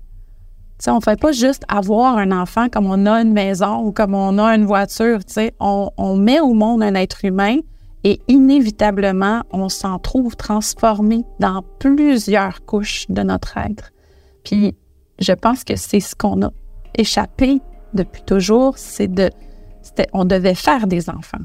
on 0.88 0.96
ne 0.96 1.00
fait 1.00 1.18
pas 1.18 1.32
juste 1.32 1.62
avoir 1.68 2.18
un 2.18 2.32
enfant 2.32 2.68
comme 2.68 2.86
on 2.86 3.06
a 3.06 3.22
une 3.22 3.32
maison 3.32 3.78
ou 3.78 3.92
comme 3.92 4.14
on 4.14 4.38
a 4.38 4.54
une 4.54 4.66
voiture. 4.66 5.20
On 5.60 6.16
met 6.16 6.40
au 6.40 6.52
monde 6.52 6.82
un 6.82 6.94
être 6.94 7.24
humain 7.24 7.58
et 8.04 8.20
inévitablement, 8.28 9.42
on 9.52 9.68
s'en 9.68 9.98
trouve 9.98 10.36
transformé 10.36 11.24
dans 11.38 11.62
plusieurs 11.78 12.64
couches 12.64 13.06
de 13.08 13.22
notre 13.22 13.56
être. 13.56 13.92
Puis, 14.44 14.76
je 15.18 15.32
pense 15.32 15.64
que 15.64 15.76
c'est 15.76 16.00
ce 16.00 16.16
qu'on 16.16 16.42
a 16.42 16.50
échappé 16.96 17.60
depuis 17.94 18.22
toujours, 18.22 18.76
c'est 18.76 19.08
de, 19.08 19.30
on 20.12 20.24
devait 20.24 20.54
faire 20.54 20.86
des 20.86 21.10
enfants. 21.10 21.38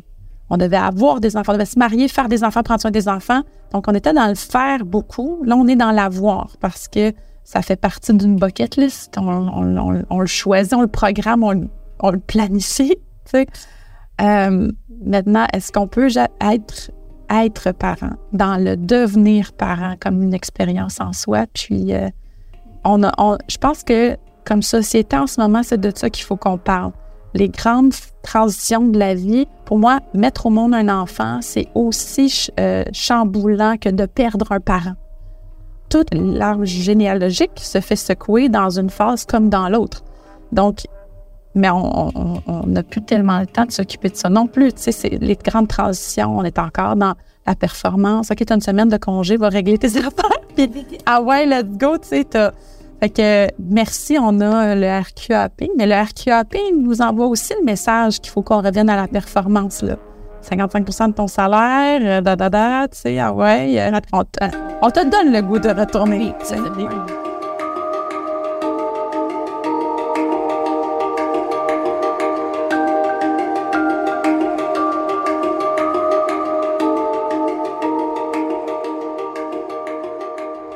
On 0.50 0.58
devait 0.58 0.78
avoir 0.78 1.20
des 1.20 1.36
enfants, 1.36 1.52
on 1.52 1.56
devait 1.56 1.66
se 1.66 1.78
marier, 1.78 2.08
faire 2.08 2.30
des 2.30 2.44
enfants, 2.44 2.64
prendre 2.64 2.80
soin 2.80 2.92
des 2.92 3.10
enfants. 3.10 3.42
Donc, 3.74 3.88
on 3.88 3.94
était 3.94 4.14
dans 4.14 4.28
le 4.28 4.36
faire 4.36 4.86
beaucoup. 4.86 5.44
Là, 5.44 5.56
on 5.58 5.68
est 5.68 5.76
dans 5.76 5.92
l'avoir 5.92 6.56
parce 6.62 6.88
que 6.88 7.12
ça 7.44 7.62
fait 7.62 7.76
partie 7.76 8.14
d'une 8.14 8.38
bucket 8.38 8.78
list. 8.78 9.16
On, 9.18 10.20
le 10.20 10.26
choisit, 10.26 10.74
on 10.74 10.82
le 10.82 10.88
programme, 10.88 11.44
on, 11.44 12.12
le 12.12 12.20
planifie. 12.20 12.96
Tu 13.26 13.32
sais. 13.32 13.48
Euh, 14.22 14.72
maintenant, 15.06 15.46
est-ce 15.54 15.72
qu'on 15.72 15.88
peut 15.88 16.08
être, 16.08 16.92
être 17.30 17.72
parent, 17.72 18.14
dans 18.34 18.58
le 18.58 18.76
devenir 18.76 19.54
parent 19.54 19.96
comme 20.00 20.22
une 20.22 20.34
expérience 20.34 21.00
en 21.00 21.14
soi? 21.14 21.46
Puis, 21.54 21.94
euh, 21.94 22.10
on, 22.84 23.02
je 23.48 23.58
pense 23.58 23.84
que 23.84 24.18
comme 24.46 24.62
société 24.62 25.18
en 25.18 25.28
ce 25.28 25.42
moment, 25.42 25.62
c'est 25.62 25.80
de 25.80 25.92
ça 25.94 26.10
qu'il 26.10 26.24
faut 26.24 26.38
qu'on 26.38 26.58
parle. 26.58 26.92
Les 27.34 27.50
grandes 27.50 27.94
transitions 28.24 28.88
de 28.88 28.98
la 28.98 29.14
vie, 29.14 29.46
pour 29.66 29.78
moi, 29.78 30.00
mettre 30.14 30.46
au 30.46 30.50
monde 30.50 30.74
un 30.74 30.88
enfant, 30.88 31.40
c'est 31.42 31.68
aussi 31.76 32.48
euh, 32.60 32.84
chamboulant 32.94 33.76
que 33.78 33.90
de 33.90 34.06
perdre 34.06 34.52
un 34.52 34.62
parent. 34.62 34.96
Toute 35.90 36.14
l'arbre 36.14 36.66
généalogique 36.66 37.52
se 37.58 37.82
fait 37.82 37.96
secouer 37.96 38.50
dans 38.50 38.80
une 38.80 38.90
phase 38.90 39.26
comme 39.26 39.50
dans 39.50 39.70
l'autre. 39.70 40.04
Donc, 40.52 40.88
mais 41.58 41.70
on 41.70 42.64
n'a 42.66 42.84
plus 42.84 43.02
tellement 43.02 43.40
le 43.40 43.48
temps 43.48 43.66
de 43.66 43.72
s'occuper 43.72 44.10
de 44.10 44.16
ça 44.16 44.30
non 44.30 44.48
plus. 44.48 44.74
Tu 44.74 44.84
sais, 44.84 44.92
c'est 44.92 45.10
les 45.10 45.36
grandes 45.36 45.68
transitions, 45.68 46.38
on 46.38 46.44
est 46.44 46.60
encore 46.60 46.96
dans 46.96 47.14
la 47.46 47.56
performance. 47.56 48.32
OK, 48.32 48.46
tu 48.46 48.52
as 48.52 48.56
une 48.56 48.62
semaine 48.62 48.90
de 48.90 48.98
congé, 48.98 49.38
va 49.38 49.50
régler 49.50 49.78
tes 49.78 49.98
affaires. 49.98 50.70
ah 51.06 51.22
ouais, 51.22 51.46
let's 51.46 51.78
go, 51.78 51.98
tu 51.98 52.10
sais, 52.10 52.26
Fait 53.00 53.10
que 53.10 53.48
merci, 53.60 54.18
on 54.20 54.40
a 54.40 54.76
le 54.76 55.00
RQAP, 55.02 55.64
mais 55.78 55.88
le 55.88 55.96
RQAP 55.96 56.56
nous 56.80 57.02
envoie 57.02 57.28
aussi 57.28 57.54
le 57.60 57.66
message 57.66 58.20
qu'il 58.20 58.32
faut 58.32 58.42
qu'on 58.42 58.62
revienne 58.62 58.90
à 58.90 58.96
la 58.96 59.08
performance, 59.08 59.82
là. 59.82 59.98
55 60.42 61.08
de 61.10 61.14
ton 61.14 61.28
salaire, 61.28 62.00
euh, 62.02 62.22
da, 62.22 62.36
da, 62.36 62.50
da, 62.50 62.88
tu 62.88 62.98
sais, 62.98 63.20
ah 63.20 63.34
ouais, 63.34 63.76
euh, 63.80 64.00
on 64.14 64.24
te, 64.24 64.46
on 64.82 64.90
te 64.90 65.04
donne 65.04 65.34
le 65.34 65.42
goût 65.42 65.60
de 65.60 65.70
retourner. 65.70 66.34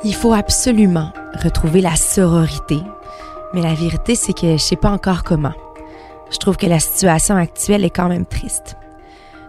Il 0.04 0.16
faut 0.16 0.34
absolument 0.34 1.12
retrouver 1.44 1.80
la 1.80 1.96
sororité. 1.96 2.80
Mais 3.54 3.62
la 3.62 3.76
vérité, 3.76 4.16
c'est 4.16 4.34
que 4.34 4.54
je 4.54 4.58
sais 4.58 4.76
pas 4.76 4.90
encore 4.90 5.24
comment. 5.24 5.54
Je 6.32 6.38
trouve 6.38 6.58
que 6.58 6.66
la 6.66 6.80
situation 6.80 7.36
actuelle 7.36 7.86
est 7.86 7.92
quand 7.92 8.08
même 8.08 8.26
triste. 8.26 8.78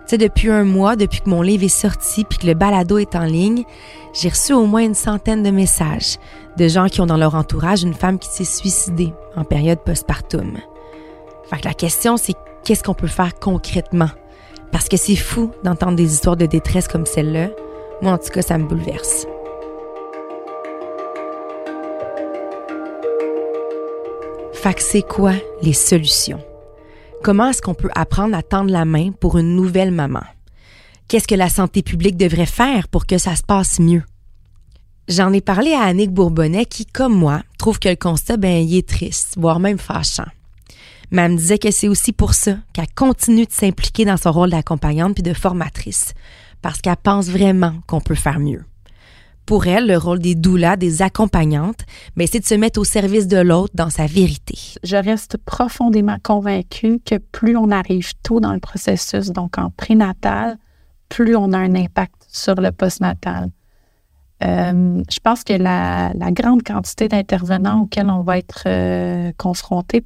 Tu 0.01 0.09
sais, 0.09 0.19
depuis 0.19 0.51
un 0.51 0.65
mois, 0.65 0.95
depuis 0.95 1.23
que 1.23 1.31
mon 1.31 1.41
livre 1.41 1.65
est 1.65 1.69
sorti 1.69 2.25
puis 2.25 2.39
que 2.39 2.47
le 2.47 2.53
balado 2.53 2.99
est 2.99 3.17
en 3.17 3.25
ligne, 3.25 3.65
j'ai 4.13 4.29
reçu 4.29 4.53
au 4.53 4.67
moins 4.67 4.83
une 4.83 4.95
centaine 4.95 5.43
de 5.43 5.51
messages 5.51 6.19
de 6.59 6.69
gens 6.69 6.89
qui 6.89 7.01
ont 7.01 7.07
dans 7.07 7.17
leur 7.17 7.35
entourage 7.35 7.83
une 7.83 7.95
femme 7.95 8.19
qui 8.19 8.29
s'est 8.29 8.45
suicidée 8.45 9.15
en 9.37 9.45
période 9.45 9.79
postpartum. 9.79 10.59
Fait 11.49 11.61
que 11.61 11.69
la 11.69 11.75
question, 11.75 12.19
c'est 12.19 12.35
qu'est-ce 12.63 12.83
qu'on 12.83 12.93
peut 12.93 13.07
faire 13.07 13.39
concrètement? 13.39 14.11
Parce 14.71 14.89
que 14.89 14.99
c'est 14.99 15.17
fou 15.17 15.51
d'entendre 15.65 15.97
des 15.97 16.13
histoires 16.13 16.37
de 16.37 16.47
détresse 16.47 16.89
comme 16.89 17.07
celle-là. 17.07 17.49
Moi, 18.03 18.13
en 18.13 18.19
tout 18.19 18.31
cas, 18.31 18.43
ça 18.43 18.59
me 18.59 18.65
bouleverse. 18.65 19.27
Fait 24.63 24.79
c'est 24.79 25.03
quoi 25.03 25.33
les 25.61 25.73
solutions? 25.73 26.41
Comment 27.25 27.49
est-ce 27.49 27.61
qu'on 27.61 27.75
peut 27.75 27.91
apprendre 27.97 28.37
à 28.37 28.45
tendre 28.45 28.71
la 28.71 28.85
main 28.85 29.11
pour 29.11 29.37
une 29.37 29.57
nouvelle 29.57 29.91
maman? 29.91 30.23
Qu'est-ce 31.09 31.27
que 31.27 31.35
la 31.35 31.49
santé 31.49 31.83
publique 31.83 32.17
devrait 32.17 32.47
faire 32.47 32.87
pour 32.87 33.07
que 33.07 33.19
ça 33.19 33.35
se 33.35 33.43
passe 33.43 33.81
mieux? 33.81 34.05
J'en 35.09 35.33
ai 35.33 35.41
parlé 35.41 35.73
à 35.73 35.81
Annick 35.81 36.13
Bourbonnais 36.13 36.65
qui, 36.65 36.87
comme 36.87 37.13
moi, 37.13 37.43
trouve 37.59 37.81
que 37.81 37.89
le 37.89 37.97
constat, 37.97 38.37
ben, 38.37 38.65
est 38.73 38.89
triste, 38.89 39.35
voire 39.37 39.59
même 39.59 39.79
fâchant. 39.79 40.31
Mais 41.11 41.23
elle 41.23 41.33
me 41.33 41.39
disait 41.39 41.59
que 41.59 41.73
c'est 41.73 41.89
aussi 41.89 42.13
pour 42.13 42.33
ça 42.33 42.59
qu'elle 42.73 42.95
continue 42.95 43.47
de 43.47 43.53
s'impliquer 43.53 44.05
dans 44.05 44.17
son 44.17 44.31
rôle 44.31 44.51
d'accompagnante 44.51 45.15
puis 45.15 45.25
de 45.25 45.35
formatrice, 45.35 46.15
parce 46.63 46.81
qu'elle 46.81 46.95
pense 47.03 47.27
vraiment 47.27 47.75
qu'on 47.89 48.01
peut 48.01 48.15
faire 48.15 48.39
mieux. 48.39 48.63
Pour 49.47 49.67
elle, 49.67 49.87
le 49.87 49.97
rôle 49.97 50.21
des 50.21 50.35
doulas, 50.35 50.77
des 50.77 51.03
accompagnantes, 51.03 51.81
c'est 52.27 52.41
de 52.41 52.45
se 52.45 52.55
mettre 52.55 52.81
au 52.81 52.85
service 52.85 53.27
de 53.27 53.39
l'autre 53.39 53.75
dans 53.75 53.91
sa 53.91 54.07
vérité. 54.07 54.57
Je 54.85 54.97
reste 54.97 55.37
profondément 55.37 56.17
convaincue 56.23 57.01
que 57.05 57.17
plus 57.19 57.57
on 57.57 57.71
arrive 57.71 58.13
tôt 58.23 58.41
dans 58.41 58.53
le 58.53 58.61
processus, 58.61 59.31
donc 59.31 59.59
en 59.59 59.71
prénatal, 59.71 60.59
plus 61.09 61.37
on 61.37 61.53
a 61.53 61.59
un 61.59 61.75
impact 61.75 62.15
sur 62.29 62.55
le 62.55 62.71
postnatal. 62.73 63.51
Euh, 64.45 65.03
je 65.09 65.19
pense 65.23 65.45
que 65.45 65.53
la, 65.53 66.13
grande 66.31 66.63
quantité 66.63 67.09
d'intervenants 67.09 67.83
auxquels 67.83 68.11
on 68.11 68.23
va 68.23 68.39
être 68.39 68.65
euh, 68.67 69.31
confronté 69.39 70.03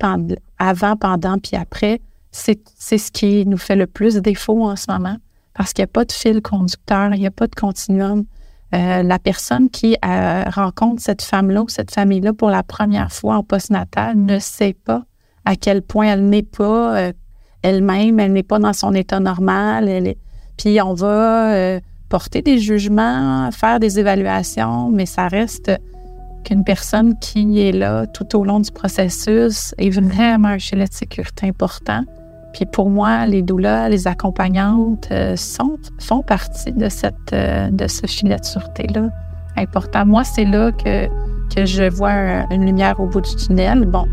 avant, 0.59 0.97
pendant 0.97 1.39
puis 1.39 1.57
après, 1.57 2.01
c'est 2.31 2.59
ce 2.99 3.11
qui 3.11 3.47
nous 3.47 3.57
fait 3.57 3.77
le 3.77 3.87
plus 3.87 4.17
défaut 4.17 4.65
en 4.65 4.77
ce 4.77 4.91
moment 4.91 5.17
parce 5.57 5.73
qu'il 5.73 5.83
n'y 5.83 5.87
a 5.87 5.93
pas 5.93 6.05
de 6.05 6.13
fil 6.13 6.43
conducteur, 6.43 7.15
il 7.15 7.21
n'y 7.21 7.27
a 7.27 7.31
pas 7.31 7.47
de 7.47 7.55
continuum. 7.55 8.25
Euh, 8.75 9.03
la 9.03 9.19
personne 9.19 9.71
qui 9.71 9.97
rencontre 10.03 11.01
cette 11.01 11.23
femme-là 11.23 11.63
ou 11.63 11.69
cette 11.69 11.93
famille-là 11.93 12.33
pour 12.33 12.51
la 12.51 12.63
première 12.63 13.13
fois 13.13 13.37
en 13.37 13.43
postnatal 13.43 14.17
ne 14.17 14.39
sait 14.39 14.75
pas 14.85 15.05
à 15.45 15.55
quel 15.55 15.83
point 15.83 16.07
elle 16.07 16.29
n'est 16.29 16.43
pas 16.43 17.13
elle-même, 17.63 18.19
elle 18.19 18.33
n'est 18.33 18.43
pas 18.43 18.59
dans 18.59 18.73
son 18.73 18.93
état 18.93 19.21
normal. 19.21 20.15
Puis 20.57 20.81
on 20.83 20.95
va 20.95 21.79
porter 22.09 22.43
des 22.43 22.59
jugements, 22.59 23.51
faire 23.53 23.79
des 23.79 24.01
évaluations, 24.01 24.91
mais 24.91 25.07
ça 25.07 25.29
reste 25.29 25.71
qu'une 26.47 26.65
personne 26.65 27.19
qui 27.19 27.61
est 27.61 27.73
là 27.73 28.07
tout 28.07 28.37
au 28.37 28.45
long 28.45 28.61
du 28.61 28.71
processus 28.71 29.75
est 29.79 29.91
vraiment 29.91 30.49
un 30.49 30.59
filet 30.59 30.87
de 30.87 30.93
sécurité 30.93 31.49
important. 31.49 32.05
Puis 32.57 32.65
pour 32.65 32.89
moi, 32.89 33.27
les 33.27 33.43
doulas, 33.43 33.91
les 33.91 34.07
accompagnantes 34.07 35.09
euh, 35.13 35.37
font 36.01 36.23
partie 36.23 36.73
de, 36.73 36.89
cette, 36.89 37.35
euh, 37.35 37.69
de 37.71 37.87
ce 37.87 38.07
filet 38.07 38.39
de 38.39 38.45
sûreté-là 38.47 39.11
important. 39.59 40.07
Moi, 40.07 40.25
c'est 40.25 40.47
là 40.47 40.73
que, 40.73 41.07
que 41.55 41.67
je 41.67 41.85
vois 41.91 42.47
une 42.51 42.65
lumière 42.65 42.99
au 42.99 43.07
bout 43.09 43.21
du 43.21 43.37
tunnel. 43.37 43.85
Bon, 43.85 44.07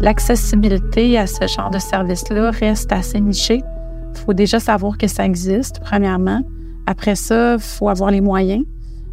L'accessibilité 0.00 1.18
à 1.18 1.26
ce 1.26 1.48
genre 1.48 1.70
de 1.70 1.78
service-là 1.80 2.52
reste 2.52 2.92
assez 2.92 3.20
niché. 3.20 3.60
Il 4.14 4.20
faut 4.20 4.34
déjà 4.34 4.60
savoir 4.60 4.96
que 4.98 5.08
ça 5.08 5.24
existe, 5.24 5.80
premièrement. 5.80 6.42
Après 6.86 7.16
ça, 7.16 7.54
il 7.54 7.60
faut 7.60 7.88
avoir 7.88 8.12
les 8.12 8.20
moyens. 8.20 8.64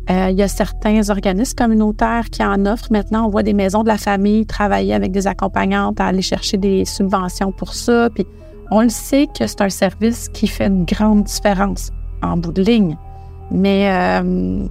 Euh, 0.09 0.29
il 0.31 0.37
y 0.37 0.41
a 0.41 0.47
certains 0.47 1.09
organismes 1.09 1.55
communautaires 1.55 2.29
qui 2.31 2.43
en 2.43 2.65
offrent. 2.65 2.91
Maintenant, 2.91 3.27
on 3.27 3.29
voit 3.29 3.43
des 3.43 3.53
maisons 3.53 3.83
de 3.83 3.87
la 3.87 3.97
famille 3.97 4.45
travailler 4.45 4.93
avec 4.93 5.11
des 5.11 5.27
accompagnantes 5.27 5.99
à 6.01 6.07
aller 6.07 6.23
chercher 6.23 6.57
des 6.57 6.83
subventions 6.83 7.51
pour 7.51 7.75
ça. 7.75 8.09
Puis 8.09 8.25
on 8.71 8.81
le 8.81 8.89
sait 8.89 9.27
que 9.27 9.45
c'est 9.45 9.61
un 9.61 9.69
service 9.69 10.27
qui 10.29 10.47
fait 10.47 10.65
une 10.65 10.85
grande 10.85 11.23
différence 11.25 11.91
en 12.23 12.37
bout 12.37 12.51
de 12.51 12.63
ligne. 12.63 12.97
Mais 13.51 13.91
euh, 13.91 14.65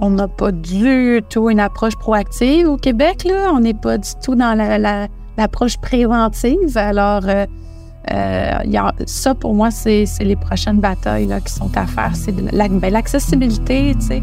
on 0.00 0.10
n'a 0.10 0.26
pas 0.26 0.50
du 0.50 1.20
tout 1.28 1.48
une 1.48 1.60
approche 1.60 1.94
proactive 1.96 2.68
au 2.68 2.76
Québec. 2.76 3.22
Là. 3.24 3.52
On 3.54 3.60
n'est 3.60 3.74
pas 3.74 3.98
du 3.98 4.10
tout 4.20 4.34
dans 4.34 4.56
la 4.56 5.08
l'approche 5.36 5.76
préventive. 5.76 6.76
Alors, 6.76 7.22
euh, 7.26 8.86
ça, 9.06 9.34
pour 9.34 9.54
moi, 9.54 9.70
c'est 9.70 10.06
les 10.20 10.36
prochaines 10.36 10.80
batailles 10.80 11.28
qui 11.44 11.52
sont 11.52 11.70
à 11.76 11.86
faire. 11.86 12.12
C'est 12.14 12.32
ben, 12.32 12.90
l'accessibilité, 12.90 13.94
tu 14.00 14.06
sais. 14.06 14.22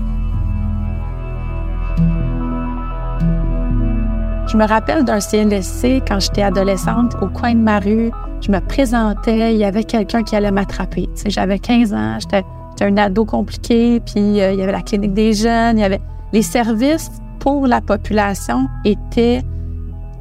Je 4.47 4.57
me 4.57 4.67
rappelle 4.67 5.03
d'un 5.03 5.19
CLSC 5.19 6.03
quand 6.07 6.19
j'étais 6.19 6.43
adolescente 6.43 7.15
au 7.21 7.27
coin 7.27 7.55
de 7.55 7.59
ma 7.59 7.79
rue. 7.79 8.11
Je 8.41 8.51
me 8.51 8.59
présentais, 8.59 9.55
il 9.55 9.57
y 9.57 9.63
avait 9.63 9.83
quelqu'un 9.83 10.21
qui 10.21 10.35
allait 10.35 10.51
m'attraper. 10.51 11.09
J'avais 11.25 11.57
15 11.57 11.93
ans, 11.93 12.17
j'étais 12.19 12.43
un 12.81 12.97
ado 12.97 13.25
compliqué, 13.25 13.99
puis 14.01 14.41
euh, 14.41 14.51
il 14.51 14.59
y 14.59 14.61
avait 14.61 14.71
la 14.71 14.81
clinique 14.81 15.13
des 15.13 15.33
jeunes, 15.33 15.77
il 15.77 15.81
y 15.81 15.85
avait 15.85 16.01
les 16.33 16.41
services 16.41 17.09
pour 17.39 17.67
la 17.67 17.81
population 17.81 18.67
étaient 18.85 19.41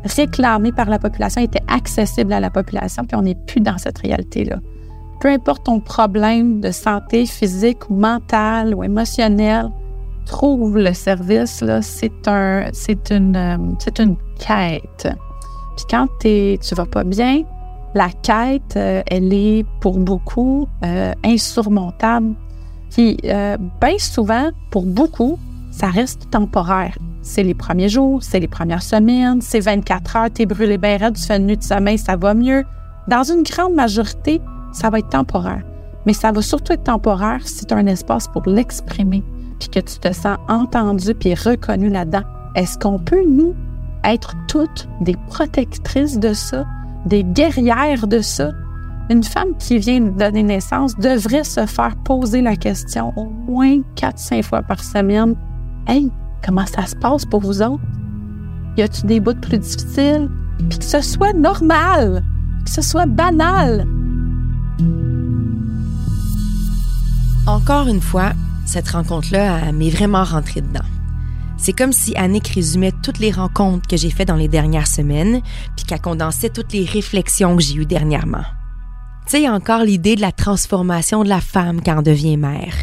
réclamé 0.04 0.72
par 0.72 0.88
la 0.88 0.98
population, 0.98 1.42
était 1.42 1.62
accessible 1.68 2.32
à 2.32 2.40
la 2.40 2.50
population, 2.50 3.04
puis 3.04 3.16
on 3.16 3.22
n'est 3.22 3.38
plus 3.46 3.60
dans 3.60 3.78
cette 3.78 3.98
réalité-là. 3.98 4.60
Peu 5.20 5.28
importe 5.28 5.64
ton 5.66 5.78
problème 5.78 6.60
de 6.60 6.70
santé 6.70 7.26
physique 7.26 7.88
ou 7.90 7.94
mentale 7.94 8.74
ou 8.74 8.82
émotionnelle, 8.82 9.70
trouve 10.26 10.78
le 10.78 10.92
service, 10.92 11.64
c'est 11.80 12.28
un, 12.28 12.70
une, 13.10 13.36
euh, 13.36 13.56
c'est 13.78 13.98
une 13.98 14.16
quête. 14.38 15.08
Puis 15.76 15.86
quand 15.90 16.06
t'es, 16.20 16.58
tu 16.62 16.74
vas 16.74 16.86
pas 16.86 17.04
bien, 17.04 17.42
la 17.94 18.08
quête, 18.10 18.76
euh, 18.76 19.02
elle 19.06 19.32
est 19.32 19.64
pour 19.80 19.98
beaucoup 19.98 20.66
euh, 20.84 21.12
insurmontable. 21.24 22.34
Puis 22.90 23.16
bien 23.22 23.98
souvent, 23.98 24.50
pour 24.70 24.84
beaucoup, 24.84 25.38
ça 25.70 25.86
reste 25.86 26.30
temporaire. 26.30 26.96
C'est 27.22 27.42
les 27.42 27.54
premiers 27.54 27.88
jours, 27.88 28.22
c'est 28.22 28.38
les 28.38 28.48
premières 28.48 28.82
semaines, 28.82 29.40
c'est 29.40 29.60
24 29.60 30.16
heures, 30.16 30.30
t'es 30.30 30.44
brûlé 30.44 30.76
bien 30.76 30.98
raide, 30.98 31.16
tu 31.16 31.22
fais 31.22 31.38
une 31.38 31.46
nuit 31.46 31.56
de 31.56 31.62
sommeil, 31.62 31.96
ça 31.96 32.16
va 32.16 32.34
mieux. 32.34 32.64
Dans 33.08 33.22
une 33.22 33.42
grande 33.44 33.74
majorité, 33.74 34.40
ça 34.72 34.90
va 34.90 34.98
être 34.98 35.08
temporaire. 35.08 35.62
Mais 36.06 36.12
ça 36.12 36.32
va 36.32 36.42
surtout 36.42 36.72
être 36.72 36.84
temporaire 36.84 37.40
si 37.46 37.64
tu 37.64 37.74
as 37.74 37.76
un 37.76 37.86
espace 37.86 38.28
pour 38.28 38.42
l'exprimer, 38.46 39.22
puis 39.62 39.80
que 39.80 39.88
tu 39.88 39.98
te 40.00 40.12
sens 40.12 40.38
entendu 40.48 41.14
puis 41.14 41.34
reconnu 41.34 41.88
là-dedans. 41.88 42.24
Est-ce 42.56 42.76
qu'on 42.78 42.98
peut, 42.98 43.22
nous, 43.28 43.54
être 44.02 44.34
toutes 44.48 44.88
des 45.00 45.14
protectrices 45.28 46.18
de 46.18 46.32
ça, 46.32 46.64
des 47.06 47.22
guerrières 47.22 48.08
de 48.08 48.20
ça? 48.20 48.50
Une 49.08 49.22
femme 49.22 49.56
qui 49.58 49.78
vient 49.78 50.00
de 50.00 50.10
donner 50.10 50.42
naissance 50.42 50.96
devrait 50.96 51.44
se 51.44 51.64
faire 51.66 51.94
poser 52.04 52.42
la 52.42 52.56
question 52.56 53.12
au 53.16 53.26
moins 53.26 53.78
4-5 53.96 54.42
fois 54.42 54.62
par 54.62 54.82
semaine. 54.82 55.36
Hey, 55.86 56.10
comment 56.44 56.66
ça 56.66 56.86
se 56.86 56.96
passe 56.96 57.24
pour 57.24 57.40
vous 57.40 57.62
autres? 57.62 57.82
Y 58.76 58.82
a-tu 58.82 59.06
des 59.06 59.20
bouts 59.20 59.40
plus 59.40 59.58
difficiles? 59.58 60.28
Puis 60.70 60.78
que 60.78 60.84
ce 60.84 61.00
soit 61.00 61.34
normal, 61.34 62.24
que 62.64 62.70
ce 62.70 62.82
soit 62.82 63.06
banal. 63.06 63.86
Encore 67.46 67.86
une 67.86 68.00
fois, 68.00 68.32
cette 68.72 68.88
rencontre-là 68.88 69.70
m'est 69.72 69.90
vraiment 69.90 70.24
rentrée 70.24 70.62
dedans. 70.62 70.80
C'est 71.58 71.74
comme 71.74 71.92
si 71.92 72.16
Annick 72.16 72.48
résumait 72.48 72.94
toutes 73.02 73.18
les 73.18 73.30
rencontres 73.30 73.86
que 73.86 73.98
j'ai 73.98 74.08
faites 74.08 74.28
dans 74.28 74.34
les 74.34 74.48
dernières 74.48 74.86
semaines, 74.86 75.42
puis 75.76 75.84
qu'elle 75.84 76.00
condensait 76.00 76.48
toutes 76.48 76.72
les 76.72 76.86
réflexions 76.86 77.54
que 77.54 77.62
j'ai 77.62 77.74
eues 77.74 77.84
dernièrement. 77.84 78.44
Tu 79.26 79.36
sais, 79.36 79.48
encore 79.48 79.84
l'idée 79.84 80.16
de 80.16 80.22
la 80.22 80.32
transformation 80.32 81.22
de 81.22 81.28
la 81.28 81.42
femme 81.42 81.82
quand 81.82 81.98
on 81.98 82.02
devient 82.02 82.38
mère. 82.38 82.74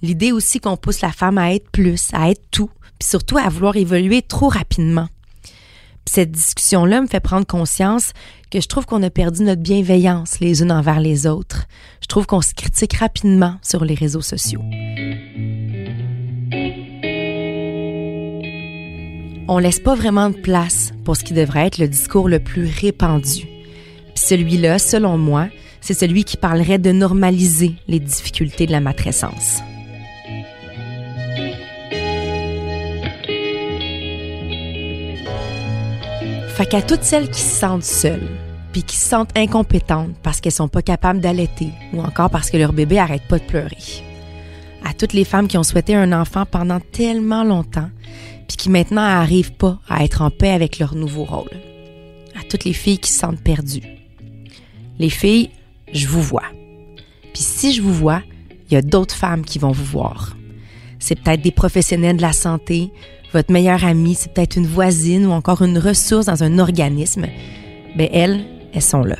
L'idée 0.00 0.30
aussi 0.30 0.60
qu'on 0.60 0.76
pousse 0.76 1.00
la 1.00 1.10
femme 1.10 1.38
à 1.38 1.52
être 1.52 1.68
plus, 1.70 2.10
à 2.12 2.30
être 2.30 2.44
tout, 2.52 2.70
puis 3.00 3.08
surtout 3.08 3.36
à 3.36 3.48
vouloir 3.48 3.74
évoluer 3.74 4.22
trop 4.22 4.48
rapidement. 4.48 5.08
cette 6.06 6.30
discussion-là 6.30 7.00
me 7.00 7.08
fait 7.08 7.20
prendre 7.20 7.46
conscience 7.46 8.12
que 8.52 8.60
je 8.60 8.68
trouve 8.68 8.84
qu'on 8.84 9.02
a 9.02 9.08
perdu 9.08 9.44
notre 9.44 9.62
bienveillance 9.62 10.38
les 10.40 10.60
unes 10.60 10.70
envers 10.70 11.00
les 11.00 11.26
autres. 11.26 11.64
Je 12.02 12.06
trouve 12.06 12.26
qu'on 12.26 12.42
se 12.42 12.52
critique 12.52 12.92
rapidement 12.92 13.56
sur 13.62 13.82
les 13.82 13.94
réseaux 13.94 14.20
sociaux. 14.20 14.60
On 19.48 19.58
laisse 19.58 19.80
pas 19.80 19.94
vraiment 19.94 20.28
de 20.28 20.36
place 20.36 20.92
pour 21.02 21.16
ce 21.16 21.24
qui 21.24 21.32
devrait 21.32 21.66
être 21.66 21.78
le 21.78 21.88
discours 21.88 22.28
le 22.28 22.40
plus 22.40 22.66
répandu. 22.66 23.46
Puis 24.14 24.24
celui-là, 24.26 24.78
selon 24.78 25.16
moi, 25.16 25.48
c'est 25.80 25.98
celui 25.98 26.24
qui 26.24 26.36
parlerait 26.36 26.78
de 26.78 26.92
normaliser 26.92 27.76
les 27.88 28.00
difficultés 28.00 28.66
de 28.66 28.72
la 28.72 28.80
matrescence. 28.80 29.62
Fait 36.62 36.68
qu'à 36.68 36.80
toutes 36.80 37.02
celles 37.02 37.28
qui 37.28 37.40
se 37.40 37.58
sentent 37.58 37.82
seules, 37.82 38.30
puis 38.72 38.84
qui 38.84 38.96
se 38.96 39.08
sentent 39.08 39.36
incompétentes 39.36 40.14
parce 40.22 40.40
qu'elles 40.40 40.52
sont 40.52 40.68
pas 40.68 40.80
capables 40.80 41.18
d'allaiter 41.18 41.70
ou 41.92 42.00
encore 42.00 42.30
parce 42.30 42.50
que 42.50 42.56
leur 42.56 42.72
bébé 42.72 43.00
arrête 43.00 43.26
pas 43.26 43.40
de 43.40 43.44
pleurer. 43.44 43.76
À 44.84 44.94
toutes 44.94 45.12
les 45.12 45.24
femmes 45.24 45.48
qui 45.48 45.58
ont 45.58 45.64
souhaité 45.64 45.96
un 45.96 46.12
enfant 46.12 46.46
pendant 46.46 46.78
tellement 46.78 47.42
longtemps, 47.42 47.90
puis 48.46 48.56
qui 48.56 48.70
maintenant 48.70 49.02
n'arrivent 49.02 49.54
pas 49.54 49.80
à 49.88 50.04
être 50.04 50.22
en 50.22 50.30
paix 50.30 50.50
avec 50.50 50.78
leur 50.78 50.94
nouveau 50.94 51.24
rôle. 51.24 51.50
À 52.38 52.44
toutes 52.48 52.64
les 52.64 52.74
filles 52.74 52.98
qui 52.98 53.10
se 53.10 53.18
sentent 53.18 53.42
perdues. 53.42 53.82
Les 55.00 55.10
filles, 55.10 55.50
je 55.92 56.06
vous 56.06 56.22
vois. 56.22 56.46
Puis 57.34 57.42
si 57.42 57.72
je 57.72 57.82
vous 57.82 57.92
vois, 57.92 58.22
il 58.70 58.74
y 58.74 58.76
a 58.76 58.82
d'autres 58.82 59.16
femmes 59.16 59.44
qui 59.44 59.58
vont 59.58 59.72
vous 59.72 59.84
voir. 59.84 60.36
c'est 61.00 61.20
peut-être 61.20 61.42
des 61.42 61.50
professionnels 61.50 62.18
de 62.18 62.22
la 62.22 62.32
santé, 62.32 62.92
votre 63.32 63.52
meilleure 63.52 63.84
amie, 63.84 64.14
c'est 64.14 64.32
peut-être 64.32 64.56
une 64.56 64.66
voisine 64.66 65.26
ou 65.26 65.30
encore 65.30 65.62
une 65.62 65.78
ressource 65.78 66.26
dans 66.26 66.42
un 66.42 66.58
organisme. 66.58 67.26
Ben 67.96 68.08
elles, 68.12 68.44
elles 68.74 68.82
sont 68.82 69.02
là. 69.02 69.16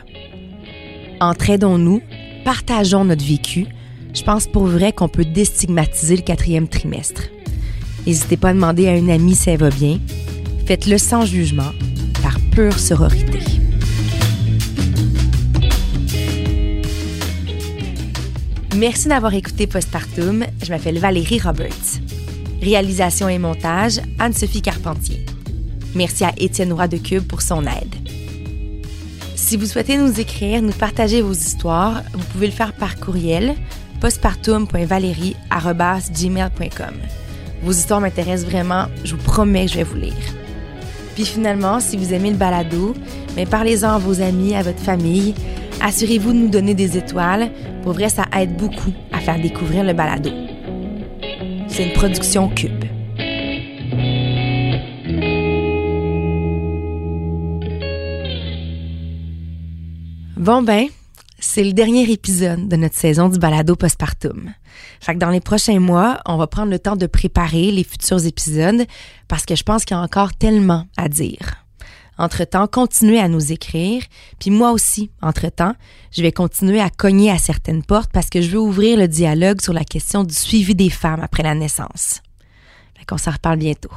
Entraidons-nous, 1.21 2.03
partageons 2.45 3.05
notre 3.05 3.25
vécu. 3.25 3.67
Je 4.15 4.23
pense 4.23 4.47
pour 4.47 4.67
vrai 4.67 4.93
qu'on 4.93 5.09
peut 5.09 5.25
déstigmatiser 5.25 6.17
le 6.17 6.23
quatrième 6.23 6.69
trimestre. 6.69 7.23
N'hésitez 8.07 8.37
pas 8.37 8.51
à 8.51 8.55
demander 8.55 8.89
à 8.89 8.97
une 8.97 9.11
amie 9.11 9.35
si 9.35 9.51
elle 9.51 9.61
va 9.61 9.71
bien. 9.71 9.99
Faites-le 10.67 10.99
sans 10.99 11.25
jugement, 11.25 11.71
par 12.23 12.39
pure 12.51 12.79
sororité. 12.79 13.39
Merci 18.77 19.09
d'avoir 19.09 19.35
écouté 19.35 19.67
Postpartum. 19.67 20.45
Je 20.63 20.71
m'appelle 20.71 20.99
Valérie 20.99 21.39
Roberts. 21.39 22.01
Réalisation 22.63 23.29
et 23.29 23.39
montage, 23.39 24.01
Anne-Sophie 24.21 24.63
Carpentier. 24.63 25.27
Merci 25.97 26.25
à 26.25 26.33
Étienne 26.39 26.73
Roy 26.73 26.87
de 26.87 26.97
Cube 26.97 27.25
pour 27.25 27.43
son 27.43 27.65
aide. 27.65 27.97
Si 29.35 29.57
vous 29.57 29.67
souhaitez 29.67 29.99
nous 29.99 30.21
écrire, 30.21 30.63
nous 30.63 30.71
partager 30.71 31.23
vos 31.23 31.33
histoires, 31.33 32.05
vous 32.13 32.23
pouvez 32.33 32.47
le 32.47 32.53
faire 32.53 32.73
par 32.73 33.01
courriel 33.01 33.57
postpartum.valérie.gmail.com. 34.01 36.95
Vos 37.65 37.73
histoires 37.73 38.01
m'intéressent 38.01 38.49
vraiment, 38.49 38.85
je 39.03 39.17
vous 39.17 39.23
promets 39.23 39.67
que 39.67 39.73
je 39.73 39.79
vais 39.79 39.83
vous 39.83 39.97
lire. 39.97 40.15
Puis 41.17 41.25
finalement, 41.25 41.81
si 41.81 41.97
vous 41.97 42.15
aimez 42.15 42.31
le 42.31 42.37
balado, 42.37 42.95
mais 43.35 43.45
parlez-en 43.45 43.91
à 43.91 43.99
vos 43.99 44.21
amis, 44.21 44.55
à 44.55 44.63
votre 44.63 44.79
famille. 44.79 45.35
Assurez-vous 45.81 46.33
de 46.33 46.39
nous 46.39 46.49
donner 46.49 46.75
des 46.75 46.97
étoiles. 46.97 47.51
Pour 47.83 47.95
vrai, 47.95 48.09
ça 48.09 48.27
aide 48.39 48.57
beaucoup 48.57 48.93
à 49.13 49.19
faire 49.19 49.41
découvrir 49.41 49.83
le 49.83 49.95
balado. 49.95 50.31
C'est 51.73 51.85
une 51.85 51.95
production 51.95 52.51
Cube. 52.51 52.85
Bon 60.37 60.61
ben, 60.61 60.89
c'est 61.39 61.65
le 61.65 61.73
dernier 61.73 62.03
épisode 62.13 62.69
de 62.69 62.77
notre 62.77 62.95
saison 62.95 63.31
du 63.31 63.39
balado 63.39 63.75
postpartum. 63.75 64.53
Fait 65.01 65.15
que 65.15 65.19
dans 65.19 65.31
les 65.31 65.41
prochains 65.41 65.81
mois, 65.81 66.21
on 66.27 66.37
va 66.37 66.47
prendre 66.47 66.71
le 66.71 66.79
temps 66.79 66.97
de 66.97 67.07
préparer 67.07 67.71
les 67.71 67.85
futurs 67.85 68.27
épisodes 68.27 68.85
parce 69.27 69.47
que 69.47 69.55
je 69.55 69.63
pense 69.63 69.87
qu'il 69.87 69.97
y 69.97 70.01
a 70.01 70.03
encore 70.03 70.35
tellement 70.35 70.85
à 70.99 71.09
dire. 71.09 71.62
Entre-temps, 72.23 72.69
continuez 72.69 73.19
à 73.19 73.27
nous 73.27 73.51
écrire, 73.51 74.05
puis 74.39 74.53
moi 74.53 74.71
aussi, 74.71 75.11
entre-temps, 75.23 75.75
je 76.13 76.23
vais 76.23 76.31
continuer 76.31 76.81
à 76.81 76.89
cogner 76.89 77.33
à 77.33 77.39
certaines 77.39 77.83
portes 77.83 78.13
parce 78.13 78.31
que 78.31 78.41
je 78.41 78.49
veux 78.51 78.61
ouvrir 78.61 78.97
le 78.97 79.09
dialogue 79.09 79.61
sur 79.61 79.73
la 79.73 79.83
question 79.83 80.23
du 80.23 80.33
suivi 80.33 80.77
des 80.77 80.89
femmes 80.89 81.19
après 81.21 81.43
la 81.43 81.57
naissance. 81.57 82.21
Fait 82.97 83.05
qu'on 83.05 83.19
s'en 83.19 83.33
reparle 83.33 83.59
bientôt. 83.59 83.91